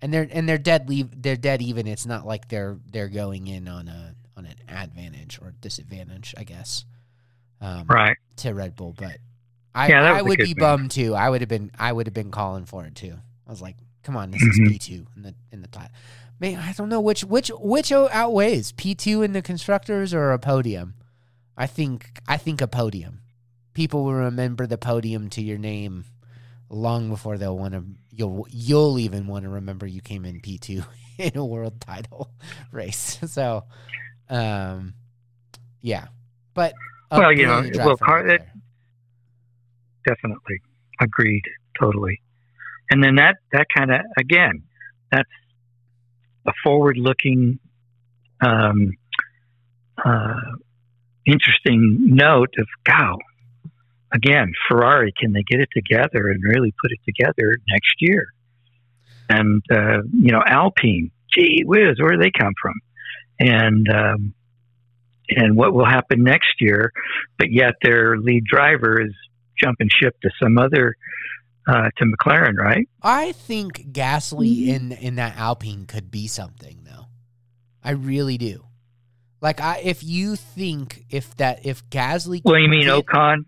[0.00, 1.86] and they're and they're dead leave they're dead even.
[1.86, 6.44] It's not like they're they're going in on a on an advantage or disadvantage, I
[6.44, 6.86] guess.
[7.60, 8.16] Um, Right.
[8.36, 9.18] to Red Bull, but
[9.74, 11.14] I Yeah, I would be bummed too.
[11.14, 13.14] I would have been I would have been calling for it too.
[13.46, 14.48] I was like, come on, this Mhm.
[14.50, 15.90] is P two in the in the plat.
[16.38, 20.38] Man, I don't know which which which outweighs P two in the constructors or a
[20.38, 20.94] podium.
[21.56, 23.22] I think I think a podium.
[23.74, 26.04] People will remember the podium to your name
[26.70, 27.84] long before they'll want to.
[28.10, 30.82] You'll you'll even want to remember you came in P two
[31.18, 32.30] in a world title
[32.70, 33.18] race.
[33.26, 33.64] So,
[34.30, 34.94] um,
[35.80, 36.06] yeah,
[36.54, 36.74] but
[37.10, 38.42] Well, you know, well, car- Leclerc.
[40.06, 40.60] Definitely.
[41.00, 41.42] Agreed.
[41.80, 42.20] Totally.
[42.90, 44.62] And then that, that kind of, again,
[45.10, 45.28] that's
[46.46, 47.58] a forward looking,
[48.40, 48.92] um,
[50.04, 50.34] uh,
[51.26, 53.18] interesting note of, wow,
[54.12, 58.28] again, Ferrari, can they get it together and really put it together next year?
[59.28, 62.74] And, uh, you know, Alpine, gee whiz, where do they come from?
[63.40, 64.34] And, um,
[65.28, 66.92] and what will happen next year?
[67.38, 69.12] But yet their lead driver is
[69.60, 70.94] jumping ship to some other,
[71.66, 72.88] uh, to McLaren, right?
[73.02, 77.06] I think Gasly in in that Alpine could be something though.
[77.82, 78.64] I really do.
[79.40, 83.44] Like I, if you think if that if Gasly, Well, you mean can- Ocon?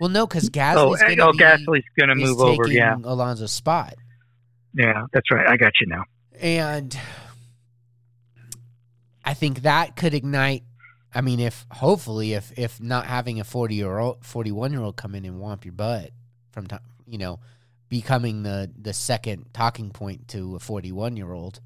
[0.00, 2.68] Well, no, because Oh, Gasly's eh, gonna oh, be Gasly's going to move over.
[2.68, 3.94] Yeah, Alonso's spot,
[4.74, 5.46] yeah, that's right.
[5.48, 6.04] I got you now.
[6.40, 6.98] and
[9.24, 10.64] I think that could ignite.
[11.14, 14.80] I mean, if hopefully, if if not having a forty year old, forty one year
[14.82, 16.10] old come in and womp your butt
[16.50, 16.80] from time,
[17.12, 17.38] you know,
[17.90, 21.60] becoming the the second talking point to a forty one year old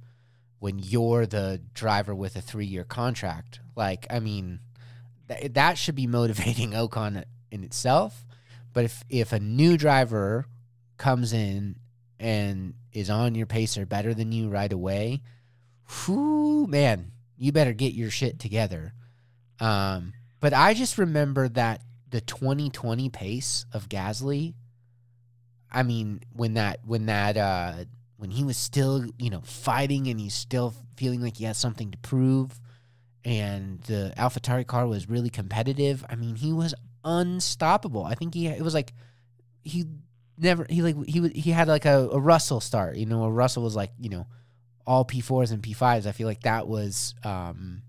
[0.59, 3.61] when you're the driver with a three year contract.
[3.77, 4.59] Like, I mean,
[5.29, 8.27] that that should be motivating Ocon in itself.
[8.73, 10.47] But if if a new driver
[10.99, 11.77] comes in
[12.19, 15.23] and is on your pacer better than you right away,
[16.09, 18.95] whoo, man, you better get your shit together.
[19.61, 24.55] Um, but I just remember that the 2020 pace of Gasly.
[25.77, 27.85] I mean, when that when that uh,
[28.17, 31.91] when he was still you know fighting and he's still feeling like he has something
[31.91, 32.59] to prove,
[33.27, 36.03] and the AlphaTauri car was really competitive.
[36.09, 38.05] I mean, he was unstoppable.
[38.05, 38.95] I think he it was like
[39.65, 39.85] he
[40.39, 42.97] never he like he he had like a, a Russell start.
[42.97, 44.27] You know, a Russell was like you know
[44.87, 46.07] all P fours and P fives.
[46.07, 47.83] I feel like that was um,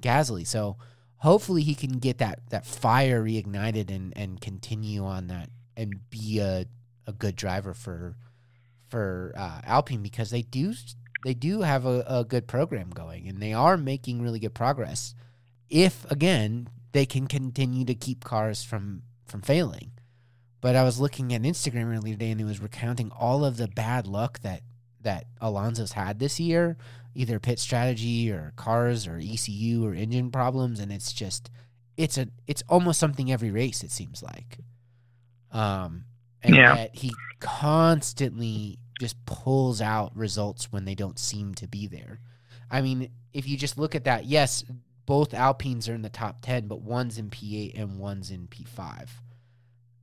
[0.00, 0.46] Gasly.
[0.46, 0.78] So
[1.16, 6.40] hopefully he can get that that fire reignited and and continue on that and be
[6.40, 6.64] a
[7.06, 8.16] a good driver for
[8.88, 10.74] for uh, Alpine because they do
[11.24, 15.14] they do have a, a good program going and they are making really good progress.
[15.68, 19.92] If again they can continue to keep cars from from failing.
[20.60, 23.68] But I was looking at Instagram earlier today and it was recounting all of the
[23.68, 24.62] bad luck that
[25.02, 26.76] that Alonso's had this year,
[27.14, 31.50] either pit strategy or cars or ECU or engine problems, and it's just
[31.96, 34.58] it's a it's almost something every race it seems like.
[35.52, 36.04] Um,
[36.42, 36.86] and Yeah.
[36.92, 42.20] he constantly just pulls out results when they don't seem to be there.
[42.70, 44.64] I mean, if you just look at that, yes,
[45.06, 48.46] both Alpines are in the top ten, but one's in P eight and one's in
[48.46, 49.20] P five.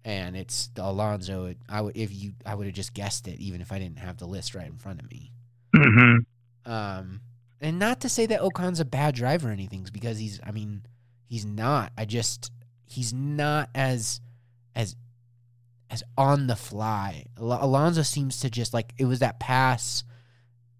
[0.03, 1.53] And it's the Alonso.
[1.67, 4.17] I would if you I would have just guessed it even if I didn't have
[4.17, 5.31] the list right in front of me.
[5.75, 6.17] hmm
[6.65, 7.21] Um,
[7.61, 10.39] and not to say that Ocon's a bad driver or anything, because he's.
[10.45, 10.83] I mean,
[11.25, 11.91] he's not.
[11.97, 12.51] I just
[12.85, 14.21] he's not as
[14.75, 14.95] as
[15.89, 17.25] as on the fly.
[17.39, 20.03] Al- Alonso seems to just like it was that pass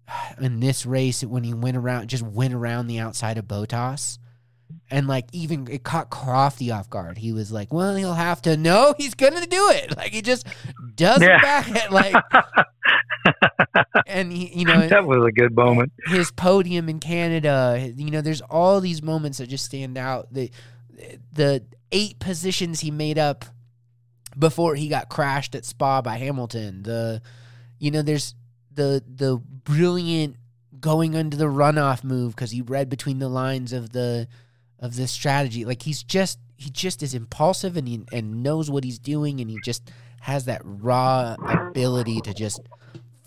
[0.40, 4.18] in this race when he went around, just went around the outside of Bottas.
[4.90, 7.16] And like even it caught Crofty off guard.
[7.18, 8.56] He was like, "Well, he'll have to.
[8.56, 9.96] know he's gonna do it.
[9.96, 10.46] Like he just
[10.94, 11.36] does Yeah.
[11.38, 12.14] it back at like."
[14.06, 15.92] And he, you know, that was a good moment.
[16.06, 17.92] his podium in Canada.
[17.94, 20.32] You know, there's all these moments that just stand out.
[20.32, 20.50] The
[21.32, 23.44] the eight positions he made up
[24.38, 26.82] before he got crashed at Spa by Hamilton.
[26.82, 27.20] The
[27.78, 28.34] you know, there's
[28.72, 30.36] the the brilliant
[30.80, 34.28] going under the runoff move because he read between the lines of the
[34.78, 35.64] of the strategy.
[35.64, 39.50] Like he's just he just is impulsive and he and knows what he's doing and
[39.50, 42.60] he just has that raw ability to just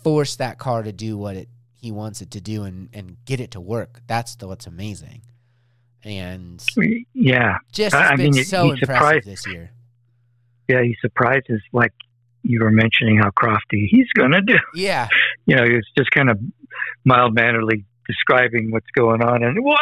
[0.02, 3.40] force that car to do what it he wants it to do and and get
[3.40, 4.00] it to work.
[4.06, 5.22] That's the what's amazing.
[6.04, 6.64] And
[7.14, 9.70] Yeah, just I- has I been mean, so impressive this year.
[10.68, 10.82] Yeah.
[10.82, 11.92] He surprises like
[12.42, 14.58] you were mentioning how Crofty he's going to do.
[14.74, 15.08] Yeah.
[15.44, 16.38] You know, was just kind of
[17.04, 19.76] mild mannerly describing what's going on, and wait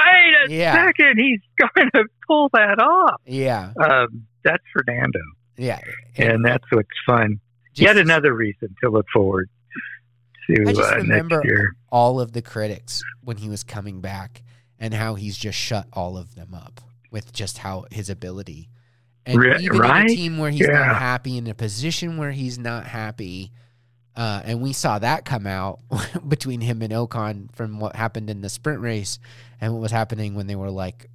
[0.46, 0.72] a Yeah.
[0.86, 1.40] second, he's
[1.74, 3.20] going to pull that off.
[3.26, 3.72] Yeah.
[3.78, 5.20] Um, that's Fernando,
[5.58, 5.80] Yeah.
[6.16, 7.40] and that's what's fun.
[7.74, 9.50] just- Yet another reason to look forward
[10.46, 11.76] to I just uh, remember next year.
[11.92, 14.42] all of the critics when he was coming back
[14.78, 18.68] and how he's just shut all of them up with just how his ability.
[19.30, 20.86] And Ri- even in a team where he's Yeah.
[20.86, 23.52] not happy, in a position where he's not happy,
[24.16, 25.80] uh, and we saw that come out
[26.28, 29.18] between him and Ocon from what happened in the sprint race
[29.60, 31.06] and what was happening when they were like,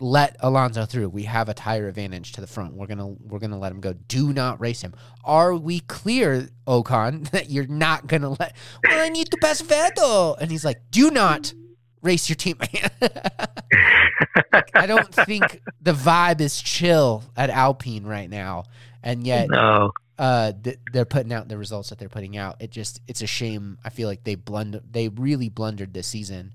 [0.00, 1.08] "Let Alonso through.
[1.08, 2.74] We have a tire advantage to the front.
[2.74, 3.94] We're gonna we're gonna let him go.
[3.94, 4.92] Do not race him.
[5.24, 8.54] Are we clear, Ocon, that you're not gonna let?
[8.86, 11.54] Well, I need to pass Vettel." And he's like, "Do not
[12.02, 12.90] race your teammate."
[14.74, 18.64] I don't think the vibe is chill at Alpine right now,
[19.02, 22.56] and yet no, uh, th- they're putting out the results that they're putting out.
[22.60, 23.78] It just it's a shame.
[23.84, 24.84] I feel like they blundered.
[24.90, 26.54] They really blundered this season,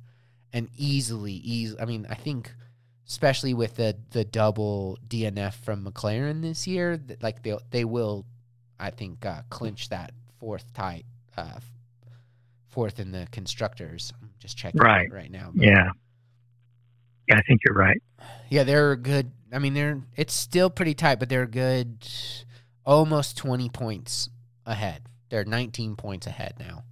[0.53, 1.81] and easily, easily.
[1.81, 2.53] I mean, I think
[3.07, 8.25] especially with the the double DNF from McLaren this year, that, like they they will,
[8.79, 11.59] I think, uh, clinch that fourth tight, uh,
[12.77, 14.13] fourth in the constructors.
[14.21, 15.11] I'm just checking Right.
[15.11, 15.49] right now.
[15.51, 15.89] but- yeah,
[17.27, 17.35] yeah.
[17.37, 17.99] I think you're right.
[18.49, 19.31] yeah, they're good.
[19.51, 22.07] I mean, they're it's still pretty tight, but they're good,
[22.85, 24.29] almost twenty points
[24.63, 25.01] ahead.
[25.29, 26.83] They're nineteen points ahead now.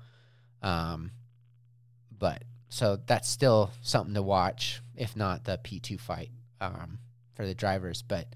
[0.63, 1.11] Um,
[2.17, 6.97] but so that's still something to watch, if not the P2 fight um,
[7.35, 8.01] for the drivers.
[8.01, 8.27] But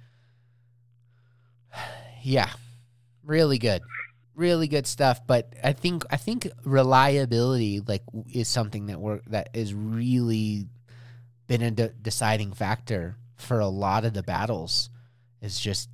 [2.21, 2.51] yeah,
[3.23, 3.81] really good,
[4.35, 5.25] really good stuff.
[5.25, 10.67] But I think I think reliability like is something that we're that is really
[11.47, 14.89] been a de- deciding factor for a lot of the battles.
[15.41, 15.89] Is just,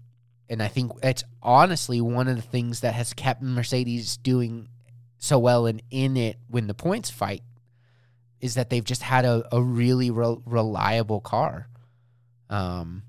[0.50, 4.70] and I think it's honestly one of the things that has kept Mercedes doing
[5.18, 7.44] so well and in it when the points fight
[8.40, 11.68] is that they've just had a, a really re- reliable car.
[12.50, 13.04] Um,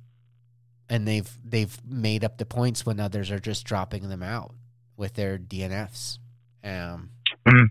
[0.88, 4.54] and they've they've made up the points when others are just dropping them out
[4.97, 6.18] with their DNFs.
[6.64, 7.11] Um,
[7.47, 7.70] Mhm.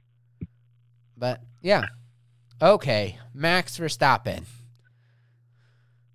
[1.17, 1.86] but yeah,
[2.61, 4.43] okay, Max Verstappen.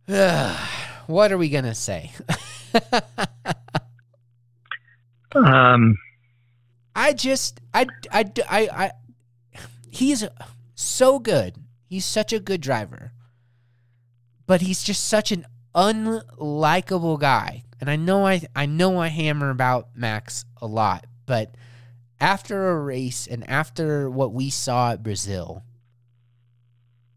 [1.07, 2.13] what are we gonna say?
[5.35, 5.97] Um,
[6.95, 8.91] I just I I I, I
[9.91, 10.25] he's
[10.75, 11.57] so good.
[11.87, 13.13] He's such a good driver.
[14.47, 17.63] But he's just such an unlikable guy.
[17.81, 21.55] And I know I I know I hammer about Max a lot, but
[22.21, 25.65] after a race and after what we saw at Brazil,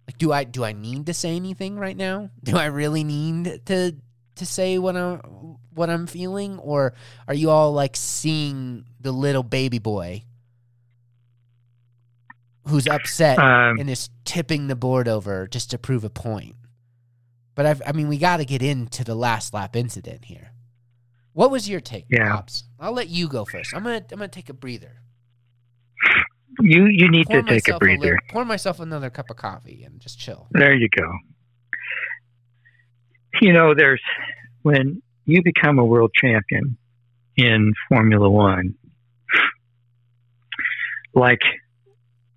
[0.08, 2.30] like do I do I need to say anything right now?
[2.44, 3.96] Do I really need to
[4.36, 6.94] to say what I'm what I'm feeling or
[7.28, 10.24] are you all like seeing the little baby boy
[12.68, 16.56] who's upset um, and is tipping the board over just to prove a point?
[17.56, 20.53] But I've, I mean, we got to get into the last lap incident here.
[21.34, 22.32] What was your take, Yeah.
[22.36, 22.64] Pops?
[22.80, 23.74] I'll let you go first.
[23.76, 24.98] I'm gonna I'm gonna take a breather.
[26.62, 28.00] you you need Pour to take a breather.
[28.02, 30.48] little- pour myself another cup of coffee and just chill.
[30.52, 31.12] There you go.
[33.42, 34.02] You know, there's
[34.62, 36.78] when you become a world champion
[37.36, 38.76] in Formula One,
[41.16, 41.42] like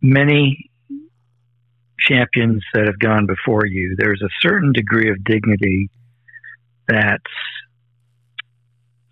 [0.01, 0.71] many
[2.01, 5.91] champions that have gone before you, there's a certain degree of dignity
[6.89, 7.21] that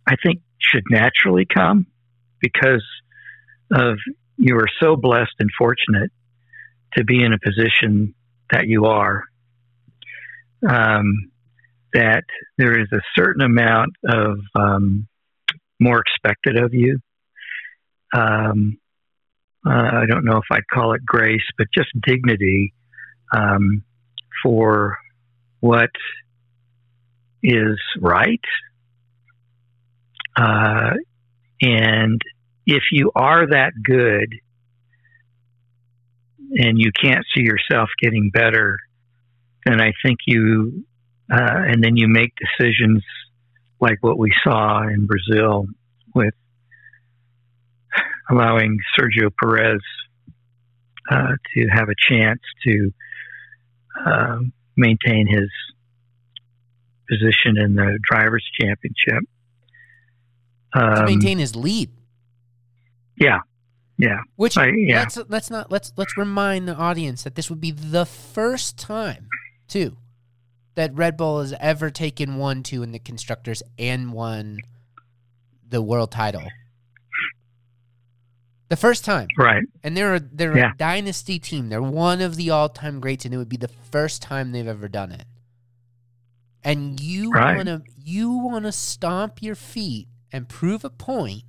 [0.07, 1.87] I think should naturally come
[2.41, 2.85] because
[3.71, 3.97] of
[4.37, 6.11] you are so blessed and fortunate
[6.95, 8.15] to be in a position
[8.51, 9.25] that you are.
[10.69, 11.31] Um,
[11.93, 12.25] that
[12.59, 15.07] there is a certain amount of um,
[15.81, 16.99] more expected of you.
[18.13, 18.79] Um,
[19.67, 22.75] uh, I don't know if I'd call it grace, but just dignity
[23.35, 23.85] um,
[24.43, 24.99] for
[25.61, 25.91] what
[27.43, 28.41] is right.
[30.37, 30.95] Uh,
[31.61, 32.21] and
[32.67, 34.35] if you are that good
[36.53, 38.79] and you can't see yourself getting better,
[39.65, 40.85] then I think you,
[41.31, 43.03] uh, and then you make decisions
[43.81, 45.67] like what we saw in Brazil
[46.15, 46.35] with
[48.31, 49.81] allowing Sergio Perez
[51.11, 52.93] uh, to have a chance to
[54.05, 54.39] uh,
[54.77, 55.51] maintain his
[57.09, 59.29] position in the drivers' championship.
[60.75, 61.91] To Um, maintain his lead.
[63.17, 63.41] yeah,
[63.97, 65.01] yeah, Which I- yeah.
[65.01, 69.29] let's let's not let's let's remind the audience that this would be the first time
[69.69, 69.97] too
[70.75, 74.59] that Red Bull has ever taken one two in the constructors and won
[75.69, 76.49] the world title.
[78.69, 79.29] The first time.
[79.39, 79.63] right.
[79.85, 80.73] And they're a, they're Yeah.
[80.73, 81.69] a dynasty team.
[81.69, 84.67] They're one of the all time greats, and it would be the first time they've
[84.67, 85.27] ever done it.
[86.65, 87.57] And you Right.
[87.57, 91.45] wanna you wanna stomp your feet and prove a point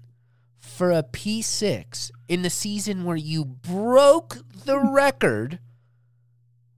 [0.60, 4.94] for a P six in the season where you broke the hmm.
[4.94, 5.60] record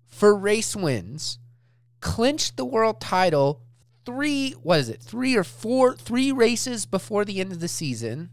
[0.05, 1.37] for race wins,
[1.99, 3.61] clinched the world title
[4.05, 8.29] three what is it, three or four three races before the end of the season.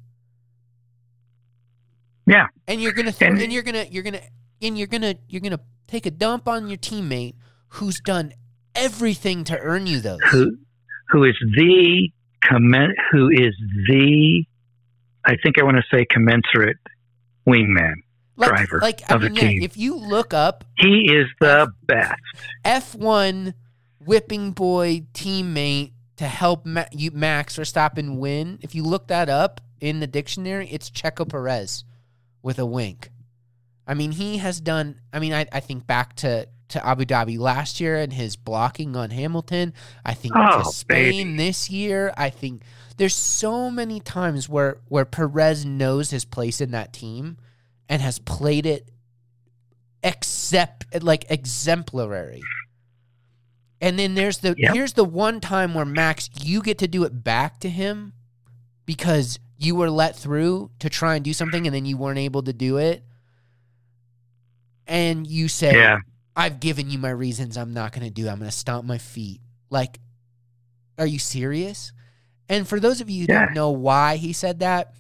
[2.27, 4.23] Yeah, and you're gonna th- And- and, you're gonna you're gonna
[4.63, 7.35] and you're gonna you're gonna take a dump on your teammate
[7.71, 8.35] who's done
[8.77, 10.21] everything to earn you those.
[10.31, 10.59] who
[11.09, 12.13] who is the
[12.51, 13.55] commen- who is
[13.89, 14.45] the
[15.25, 16.77] I think I want to say commensurate
[17.47, 17.95] wingman.
[18.37, 19.63] Like, driver like of the mean, yeah, team.
[19.63, 22.21] if you look up He is the best.
[22.65, 23.55] F1
[24.05, 29.61] whipping boy teammate to help Ma- you, Max Verstappen win, if you look that up
[29.81, 31.85] in the dictionary, it's Checo Perez
[32.43, 33.11] with a wink.
[33.87, 35.01] I mean, he has done.
[35.13, 38.95] I mean, I, I think back to to Abu Dhabi last year and his blocking
[38.95, 39.73] on Hamilton.
[40.05, 42.13] I think Oh, to Spain this year.
[42.17, 42.63] I think
[42.97, 47.39] there's so many times where where Perez knows his place in that team
[47.89, 48.89] and has played it
[50.03, 52.43] except like exemplary.
[53.81, 54.75] And then there's the Yep.
[54.75, 58.13] here's the one time where Max you get to do it back to him
[58.87, 62.43] because you were let through to try and do something and then you weren't able
[62.43, 63.05] to do it.
[64.87, 65.99] And you say Yeah.
[66.37, 67.57] I've given you my reasons.
[67.57, 68.27] I'm not going to do.
[68.27, 68.31] it.
[68.31, 69.41] I'm going to stomp my feet.
[69.71, 70.01] Like,
[70.99, 71.93] are you serious?
[72.49, 73.47] And for those of you who Yeah.
[73.47, 74.93] don't know why he said that,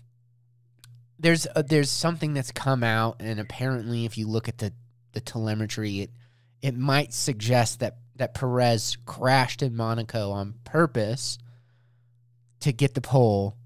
[1.18, 4.72] there's a, there's something that's come out, and apparently, if you look at the
[5.12, 6.11] the telemetry, it
[6.61, 11.39] it might suggest that that Perez crashed in Monaco on purpose
[12.61, 13.57] to get the pole,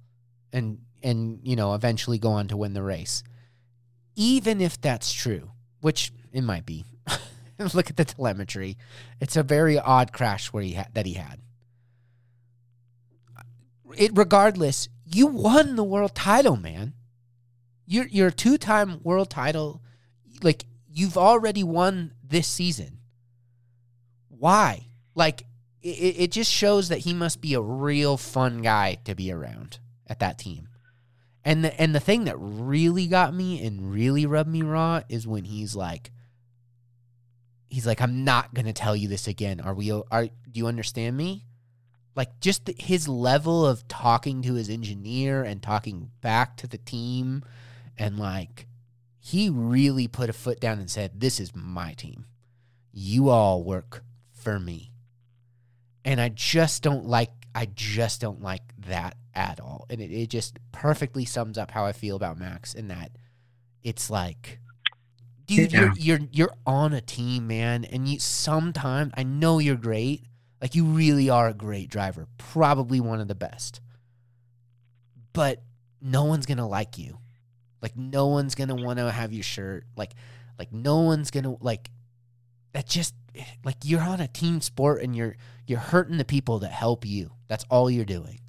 [0.53, 3.23] and and you know eventually go on to win the race.
[4.15, 5.51] Even if that's true,
[5.81, 6.85] which it might be,
[7.75, 8.77] look at the telemetry.
[9.21, 11.41] It's a very odd crash where he had that he had.
[13.97, 16.95] It regardless, you won the world title, man.
[17.87, 19.83] You're you're a two time world title.
[20.43, 22.99] Like you've already won this season.
[24.29, 24.87] Why?
[25.15, 25.43] Like
[25.83, 29.81] it, it just shows that he must be a real fun guy to be around
[30.07, 30.69] at that team.
[31.45, 35.27] And the and the thing that really got me and really rubbed me raw is
[35.27, 36.13] when he's like
[37.69, 39.61] he's like I'm not going to tell you this again.
[39.61, 41.45] Are we are do you understand me?
[42.15, 46.79] Like just the, his level of talking to his engineer and talking back to the
[46.79, 47.45] team
[47.97, 48.67] and like
[49.21, 52.27] he really put a foot down and said this is my team.
[52.93, 54.03] You all work
[54.33, 54.91] for me.
[56.05, 59.87] And I just don't like I just don't like that at all.
[59.91, 63.11] And it, it just perfectly sums up how I feel about Max in that
[63.83, 64.61] it's like
[65.49, 65.81] dude, Yeah.
[65.81, 70.25] you're you're you're on a team, man, and you sometimes I know you're great.
[70.63, 73.81] Like you really are a great driver, probably one of the best.
[75.33, 75.63] But
[76.01, 77.19] no one's going to like you.
[77.81, 79.85] Like no one's going to want to have your shirt.
[79.97, 80.13] Like
[80.59, 81.91] like no one's going to like
[82.73, 85.37] that just eh, like you're on a team sport and you're
[85.67, 87.31] you're hurting the people that help you.
[87.47, 88.41] That's all you're doing.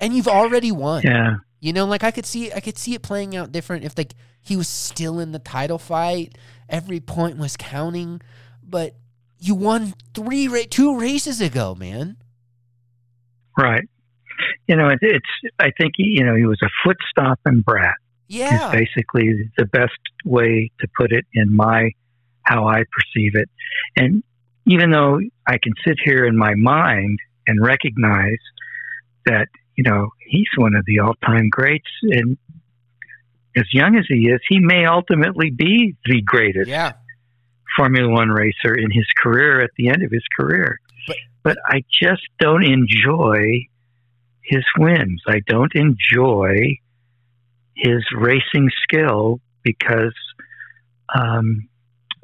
[0.00, 1.02] And you've already won.
[1.04, 1.36] Yeah.
[1.60, 4.14] You know, like I could see I could see it playing out different if like
[4.40, 6.36] he was still in the title fight,
[6.68, 8.20] every point was counting,
[8.62, 8.94] but
[9.38, 12.16] you won three ra- two races ago, man.
[13.56, 13.88] Right.
[14.66, 15.52] You know, it, it's.
[15.58, 17.94] I think he, you know he was a foot stomping brat.
[18.28, 18.68] Yeah.
[18.68, 21.90] Is basically the best way to put it in my
[22.42, 23.48] how I perceive it.
[23.96, 24.22] And
[24.66, 28.38] even though I can sit here in my mind and recognize
[29.26, 32.36] that you know he's one of the all-time greats, and
[33.58, 36.68] as young as he is, he may ultimately be the greatest.
[36.68, 36.92] Yeah.
[37.76, 40.78] Formula One racer in his career at the end of his career.
[41.06, 43.66] But- But, I just don't enjoy
[44.42, 45.22] his wins.
[45.26, 46.78] I don't enjoy
[47.74, 50.14] his racing skill because
[51.14, 51.68] um,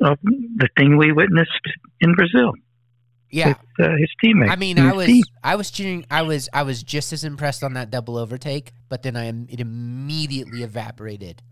[0.03, 1.51] of the thing we witnessed
[2.01, 2.53] in Brazil
[3.35, 3.49] Yeah.
[3.79, 4.51] with uh, his teammate.
[4.51, 5.25] I mean, I was team.
[5.43, 9.03] I was cheering I was I was just as impressed on that double overtake, but
[9.03, 11.43] then I am it immediately evaporated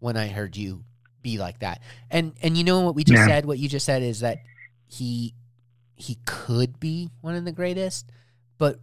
[0.00, 0.84] when I heard you
[1.22, 1.82] be like that.
[2.10, 3.26] And and you know what we just Yeah.
[3.26, 4.38] said, what you just said is that
[4.86, 5.34] he
[5.94, 8.10] he could be one of the greatest,
[8.58, 8.80] but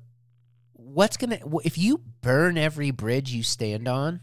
[0.73, 4.21] what's to if you burn every bridge you stand on,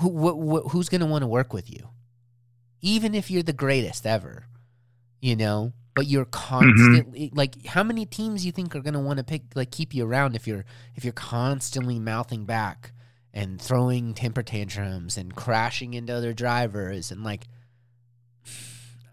[0.00, 1.88] who wh- wh- who's going to want to work with you?
[2.80, 4.46] Even if you're the greatest ever,
[5.20, 6.58] you know, but you're mm-hmm.
[6.58, 9.94] constantly like how many teams you think are going to want to pick like keep
[9.94, 10.64] you around if you're
[10.94, 12.92] if you're constantly mouthing back
[13.34, 17.46] and throwing temper tantrums and crashing into other drivers and like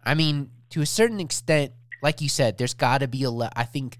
[0.03, 3.51] I mean to a certain extent like you said there's got to be a le-
[3.55, 3.97] I think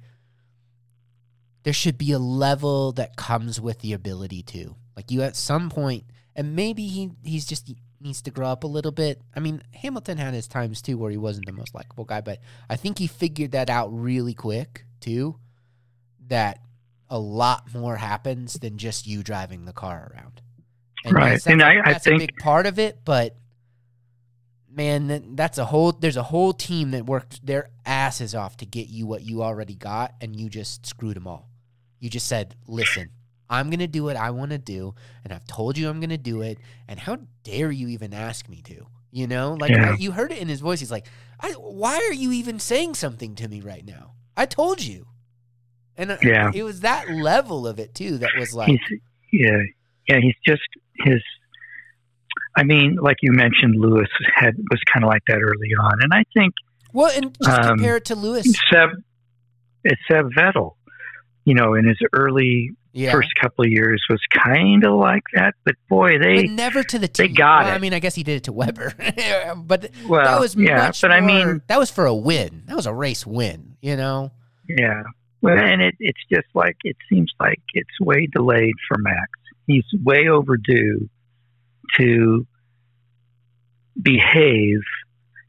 [1.63, 4.75] there should be a level that comes with the ability to.
[4.95, 6.05] Like you at some point
[6.35, 7.71] and maybe he he's just
[8.01, 9.21] needs to grow up a little bit.
[9.35, 12.39] I mean, Hamilton had his times too where he wasn't the most likable guy, but
[12.69, 15.37] I think he figured that out really quick too.
[16.27, 16.59] That
[17.09, 20.41] a lot more happens than just you driving the car around.
[21.11, 21.31] Right.
[21.33, 23.35] yes, And that's, I- I that's a think- big part of it, but
[24.69, 25.91] man, that's a whole.
[25.91, 29.75] There's a whole team that worked their asses off to get you what you already
[29.75, 31.49] got, and you just screwed them all.
[31.99, 33.09] You just said, "Listen,
[33.49, 34.93] I'm gonna do what I want to do,
[35.23, 36.59] and I've told you I'm gonna do it.
[36.87, 38.85] And how dare you even ask me to?
[39.11, 39.95] You know, like Yeah.
[39.97, 40.79] You heard it in his voice.
[40.79, 41.07] He's like,
[41.39, 44.13] I, "Why are you even saying something to me right now?
[44.37, 45.07] I told you."
[45.97, 46.51] And uh, Yeah.
[46.53, 48.99] it was that level of it too that was like, he's
[49.31, 49.57] yeah
[50.07, 50.61] yeah he's just
[51.05, 51.21] his
[52.55, 56.11] i mean like you mentioned lewis had was kind of like that early on and
[56.13, 56.53] i think
[56.93, 58.45] well, and just um, compare it to Lewis.
[58.71, 58.89] seb
[59.83, 60.73] it's seb vettel
[61.45, 65.53] you know in his early Yeah, first couple of years was kind of like that
[65.63, 67.75] but boy they but never to the they got Well, it.
[67.75, 68.93] I mean, I guess he did it to Webber,
[69.57, 72.63] but well that was yeah much but i mean that was for a win.
[72.65, 73.75] That was a race win.
[73.81, 74.31] You know.
[74.67, 75.03] yeah
[75.41, 79.29] well and it, it's just like it seems like it's way delayed for max
[79.67, 81.09] he's way overdue
[81.97, 82.45] to
[84.01, 84.79] behave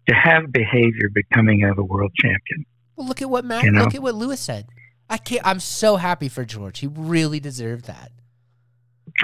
[0.09, 2.67] to have behavior becoming of a world champion.
[2.97, 3.65] Well, look at what Max.
[3.65, 3.85] You know?
[3.85, 4.67] Look at what Lewis said.
[5.11, 5.45] I can't.
[5.45, 6.79] I'm so happy for George.
[6.79, 8.13] He really deserved that.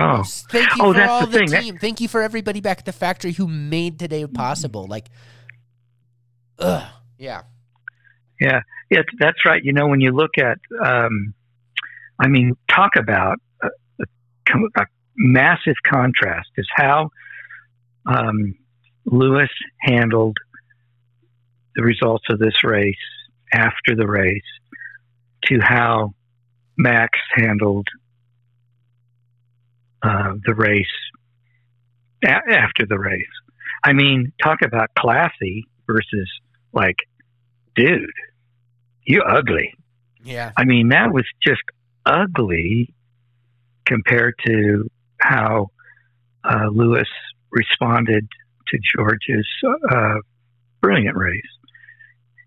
[0.00, 1.50] Oh, Thank you Oh, for that's all the the, thing.
[1.50, 1.78] That- team.
[1.78, 4.86] Thank you for everybody back at the factory who made today possible.
[4.86, 5.06] Like,
[6.58, 6.82] ugh.
[7.18, 7.42] Yeah.
[8.40, 8.60] yeah,
[8.90, 9.64] yeah, that's right.
[9.64, 11.32] You know, when you look at, um,
[12.18, 13.68] I mean, talk about a,
[14.00, 17.08] a, a massive contrast is how
[18.04, 18.54] um,
[19.06, 19.48] Lewis
[19.80, 20.36] handled
[21.74, 22.96] the results of this race
[23.54, 24.42] after the race
[25.46, 26.14] to how
[26.76, 27.88] Max handled
[30.02, 30.86] uh, the race
[32.24, 33.24] a- after the race.
[33.84, 36.28] I mean, talk about classy versus
[36.72, 36.96] like,
[37.74, 38.10] dude,
[39.04, 39.74] you ugly.
[40.24, 40.52] Yeah.
[40.56, 41.62] I mean, that was just
[42.04, 42.92] ugly
[43.84, 44.90] compared to
[45.20, 45.70] how
[46.44, 47.08] uh, Lewis
[47.50, 48.28] responded
[48.68, 49.48] to George's
[49.90, 50.16] uh,
[50.80, 51.42] brilliant race.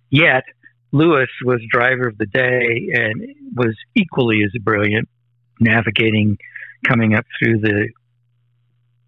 [0.10, 0.43] Yet,
[0.92, 5.08] Lewis was driver of the day and was equally as brilliant
[5.60, 6.38] navigating
[6.88, 7.90] coming up through the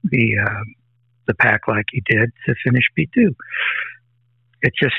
[0.03, 0.63] the uh,
[1.27, 3.35] the pack like he did to finish P two.
[4.61, 4.95] It's just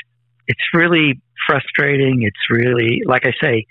[0.47, 2.23] it's really frustrating.
[2.23, 3.65] It's really like I say,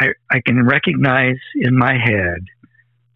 [0.00, 2.44] I I can recognize in my head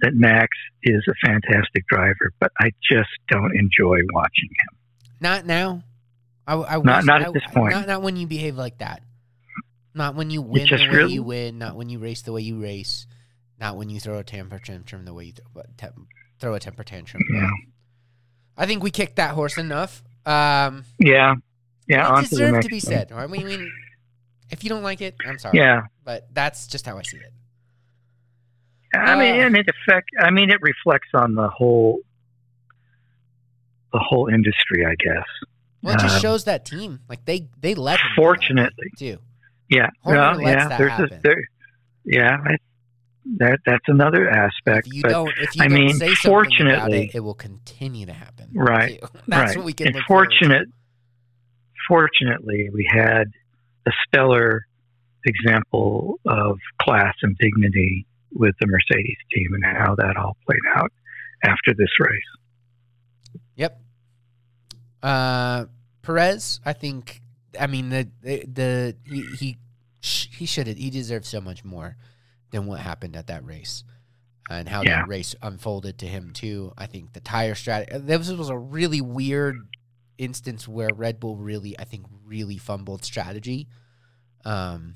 [0.01, 0.49] that Max
[0.83, 4.79] is a fantastic driver, but I just don't enjoy watching him.
[5.21, 5.83] Not now.
[6.51, 7.75] I, I Not- wish- not at I- this point.
[7.75, 9.03] Not, not when you behave like that.
[9.95, 11.59] Not when you win the way really- you win.
[11.59, 13.07] Not when you race the way you race.
[13.61, 15.95] Not when you throw a temper tantrum the way you throw, te-
[16.39, 17.23] throw a temper tantrum.
[17.33, 17.51] Yeah.
[18.57, 20.03] I think we kicked that horse enough.
[20.27, 21.35] Um, Yeah,
[21.87, 22.19] yeah.
[22.21, 23.11] it deserved to be said.
[23.13, 23.73] I mean, I mean,
[24.51, 25.59] if you don't like it, I'm sorry.
[25.59, 27.33] Yeah, But that's just how I see it.
[28.95, 30.09] I mean, Uh, and it affect.
[30.19, 32.01] I mean, it reflects on the whole,
[33.93, 35.27] the whole industry, I guess.
[35.83, 37.01] Well, it just Um, shows that team.
[37.09, 38.07] Like they they let him.
[38.17, 39.19] do Fortunately, too.
[39.71, 40.77] yeah, Horner well, yeah.
[40.77, 41.13] There's happen.
[41.19, 41.45] a there,
[42.05, 42.37] yeah.
[42.45, 42.57] I,
[43.39, 44.87] that that's another aspect.
[44.89, 48.07] If you but don't, if you I don't mean, say fortunately- it, it will continue
[48.07, 48.49] to happen.
[48.53, 49.09] Right, too.
[49.29, 49.57] That's right.
[49.57, 50.37] what we can and look forward to.
[50.39, 50.69] fortunate,
[51.89, 53.25] fortunately, we had
[53.87, 54.67] a stellar
[55.25, 60.93] example of class and dignity with the Mercedes team and how that all played out
[61.45, 63.41] after this race.
[63.57, 63.81] Yep.
[65.03, 65.67] Uh,
[66.03, 67.21] Perez, I think.
[67.59, 69.59] I mean the the, the he he,
[70.01, 71.97] sh- he should have he deserves so much more
[72.53, 73.83] than what happened at that race
[74.49, 75.01] and how Yeah.
[75.01, 76.73] that race unfolded to him too.
[76.79, 77.99] I think the tire strategy.
[77.99, 79.57] This was a really weird
[80.17, 83.67] instance where Red Bull really, I think, really fumbled strategy.
[84.45, 84.95] Um,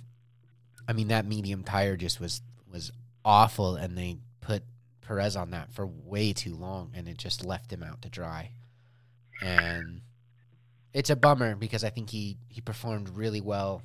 [0.87, 2.41] I mean that medium tire just was
[2.71, 2.93] was
[3.25, 4.63] awful, and they put
[5.01, 8.53] Perez on that for way too long, and it just left him out to dry.
[9.43, 10.01] And
[10.93, 13.83] it's a bummer because I think he he performed really well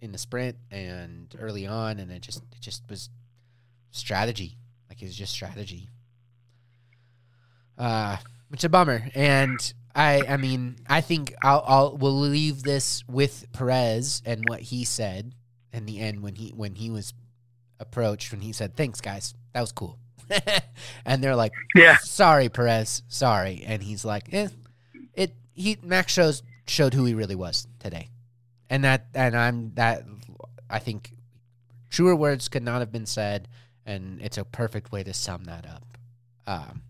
[0.00, 3.10] in the sprint and early on, and it just it just was
[3.90, 4.56] strategy.
[4.88, 5.88] Like it was just strategy.
[7.78, 8.16] Uh,
[8.52, 13.46] it's a bummer, and I I mean I think I'll I'll we'll leave this with
[13.52, 15.34] Perez and what he said
[15.72, 17.14] in the end when he when he was
[17.80, 19.34] approached when he said thanks guys.
[19.52, 19.98] That was cool,
[21.04, 23.02] and they're like Yeah, sorry Perez.
[23.08, 23.64] Sorry.
[23.66, 24.48] And he's like eh,
[25.54, 28.08] he Max shows showed who he really was today,
[28.70, 30.04] and that and I'm that
[30.68, 31.12] I think
[31.90, 33.48] truer words could not have been said,
[33.84, 35.98] and it's a perfect way to sum that up.
[36.46, 36.82] Um,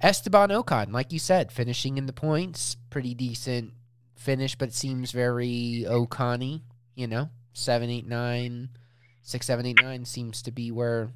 [0.00, 3.72] Esteban Ocon, like you said, finishing in the points, pretty decent
[4.16, 6.60] finish, but it seems very Ocon-y,
[6.94, 8.70] you know, seven, eight, nine,
[9.22, 11.10] six, seven, eight, nine seems to be where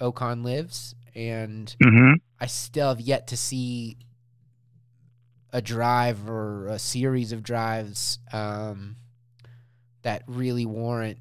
[0.00, 3.96] Ocon lives, and hmm I still have yet to see
[5.54, 8.96] a drive or a series of drives um,
[10.02, 11.18] that really warrant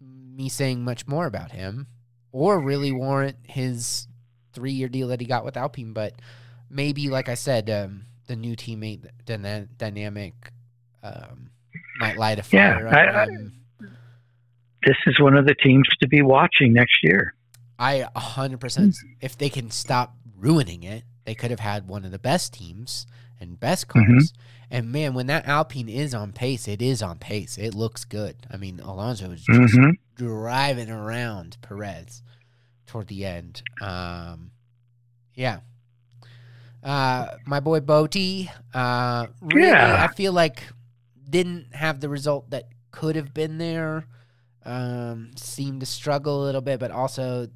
[0.00, 1.86] me saying much more about him
[2.32, 4.06] or really warrant his
[4.52, 5.92] three year deal that he got with Alpine.
[5.92, 6.14] But
[6.70, 10.32] maybe, like I said, um, the new teammate dyna- dynamic
[11.02, 11.50] um,
[11.98, 12.88] might light a Yeah, fire.
[12.88, 13.86] I- under I-
[14.86, 17.34] this is one of the teams to be watching next year.
[17.78, 18.94] I a hundred percent.
[19.20, 23.06] If they can stop ruining it, they could have had one of the best teams
[23.40, 24.32] and best cars.
[24.32, 24.36] Mhm.
[24.70, 27.58] And man, when that Alpine is on pace, it is on pace.
[27.58, 28.46] It looks good.
[28.50, 32.22] I mean, Alonso is just hmm driving around Perez
[32.86, 33.62] toward the end.
[33.80, 34.52] Um,
[35.34, 35.60] yeah.
[36.82, 39.96] Uh, my boy Boty, uh, really, Yeah.
[39.96, 40.62] I feel like
[41.28, 44.06] didn't have the result that could have been there.
[44.64, 47.48] Um, seemed to struggle a little bit, but also,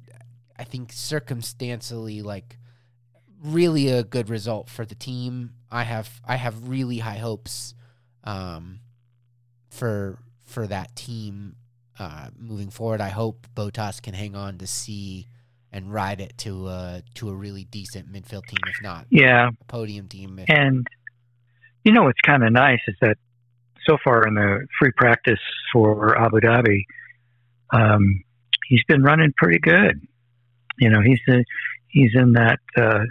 [0.57, 2.57] I think circumstantially, like
[3.43, 5.51] really a good result for the team.
[5.71, 7.73] I have I have really high hopes
[8.23, 8.79] um,
[9.69, 11.55] for for that team
[11.99, 13.01] uh, moving forward.
[13.01, 15.27] I hope Bottas can hang on to see
[15.71, 19.65] and ride it to a to a really decent midfield team, if not Yeah, a
[19.65, 20.39] podium team.
[20.47, 20.87] And
[21.83, 23.17] you know what's kind of nice is that
[23.87, 25.39] so far in the free practice
[25.71, 26.83] for Abu Dhabi,
[27.71, 28.23] um,
[28.67, 30.01] he's been running pretty good.
[30.77, 31.43] You know, he's a,
[31.87, 33.05] he's in that uh,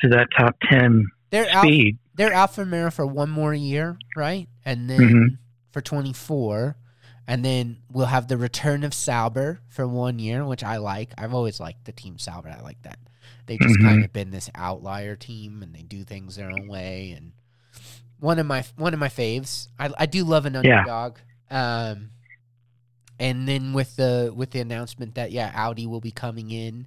[0.00, 1.98] to that top ten they're out speed.
[2.14, 4.48] they're out for Mira for one more year, right?
[4.64, 5.38] And then Mhm.
[5.72, 6.76] for 24.
[7.28, 11.12] And then we'll have the return of Sauber for one year, which I like.
[11.18, 12.48] I've always liked the team Sauber.
[12.48, 12.98] I like that.
[13.46, 13.82] They've just Mhm.
[13.82, 17.10] kind of been this outlier team and they do things their own way.
[17.16, 17.32] And
[18.20, 19.68] one of my one of my faves.
[19.78, 20.78] I, I do love an Yeah.
[20.78, 21.18] underdog.
[21.50, 22.10] Um
[23.18, 26.86] and then with the with the announcement that yeah, Audi will be coming in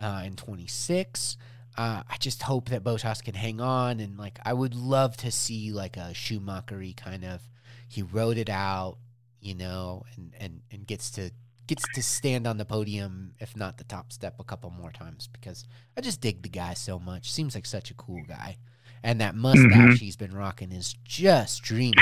[0.00, 1.36] uh, in 26.
[1.76, 5.30] Uh, I just hope that Bottas can hang on and like I would love to
[5.30, 7.40] see like a Schumachery kind of
[7.88, 8.98] he wrote it out,
[9.40, 11.30] you know, and, and, and gets to
[11.66, 15.28] gets to stand on the podium, if not the top step, a couple more times
[15.32, 15.64] because
[15.96, 17.30] I just dig the guy so much.
[17.32, 18.56] Seems like such a cool guy,
[19.04, 19.98] and that mustache Mhm.
[19.98, 21.94] he's been rocking is just dreamy.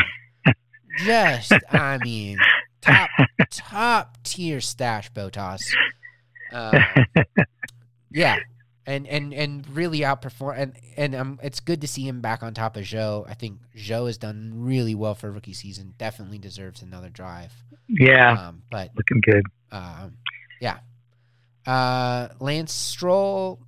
[1.04, 2.38] just, I mean,
[2.80, 3.10] top
[3.50, 5.62] top tier stash, Bottas.
[6.50, 7.04] Uh,
[8.10, 8.38] yeah,
[8.88, 12.54] and and and really outperform and and um, it's good to see him back on
[12.54, 13.26] top of Joe.
[13.28, 15.94] I think Joe has done really well for rookie season.
[15.98, 17.52] Definitely deserves another drive.
[17.88, 19.44] yeah, Um, but looking good.
[19.70, 20.16] um,
[20.60, 20.78] yeah,
[21.66, 23.60] uh, Lance Stroll,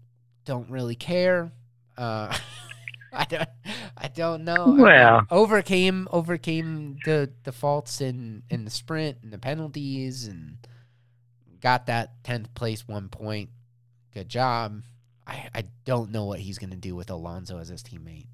[0.45, 1.53] don't really care.
[1.99, 2.35] Uh,
[3.13, 3.49] I don't,
[3.97, 4.77] I don't know.
[4.79, 10.57] I Well- overcame overcame the the faults in in the sprint and the penalties and
[11.61, 13.51] got that tenth place, one point.
[14.15, 14.83] Good job.
[15.31, 18.27] I I don't know what he's gonna do with Alonso as his teammate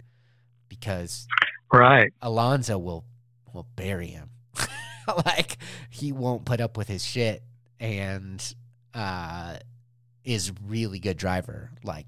[0.69, 1.27] because
[1.73, 2.13] Right.
[2.23, 3.05] Alonso will
[3.53, 4.31] will bury him.
[5.27, 5.59] like
[5.91, 7.43] he won't put up with his shit
[7.79, 8.55] and
[8.95, 9.57] uh
[10.25, 11.71] is really good driver.
[11.85, 12.07] Like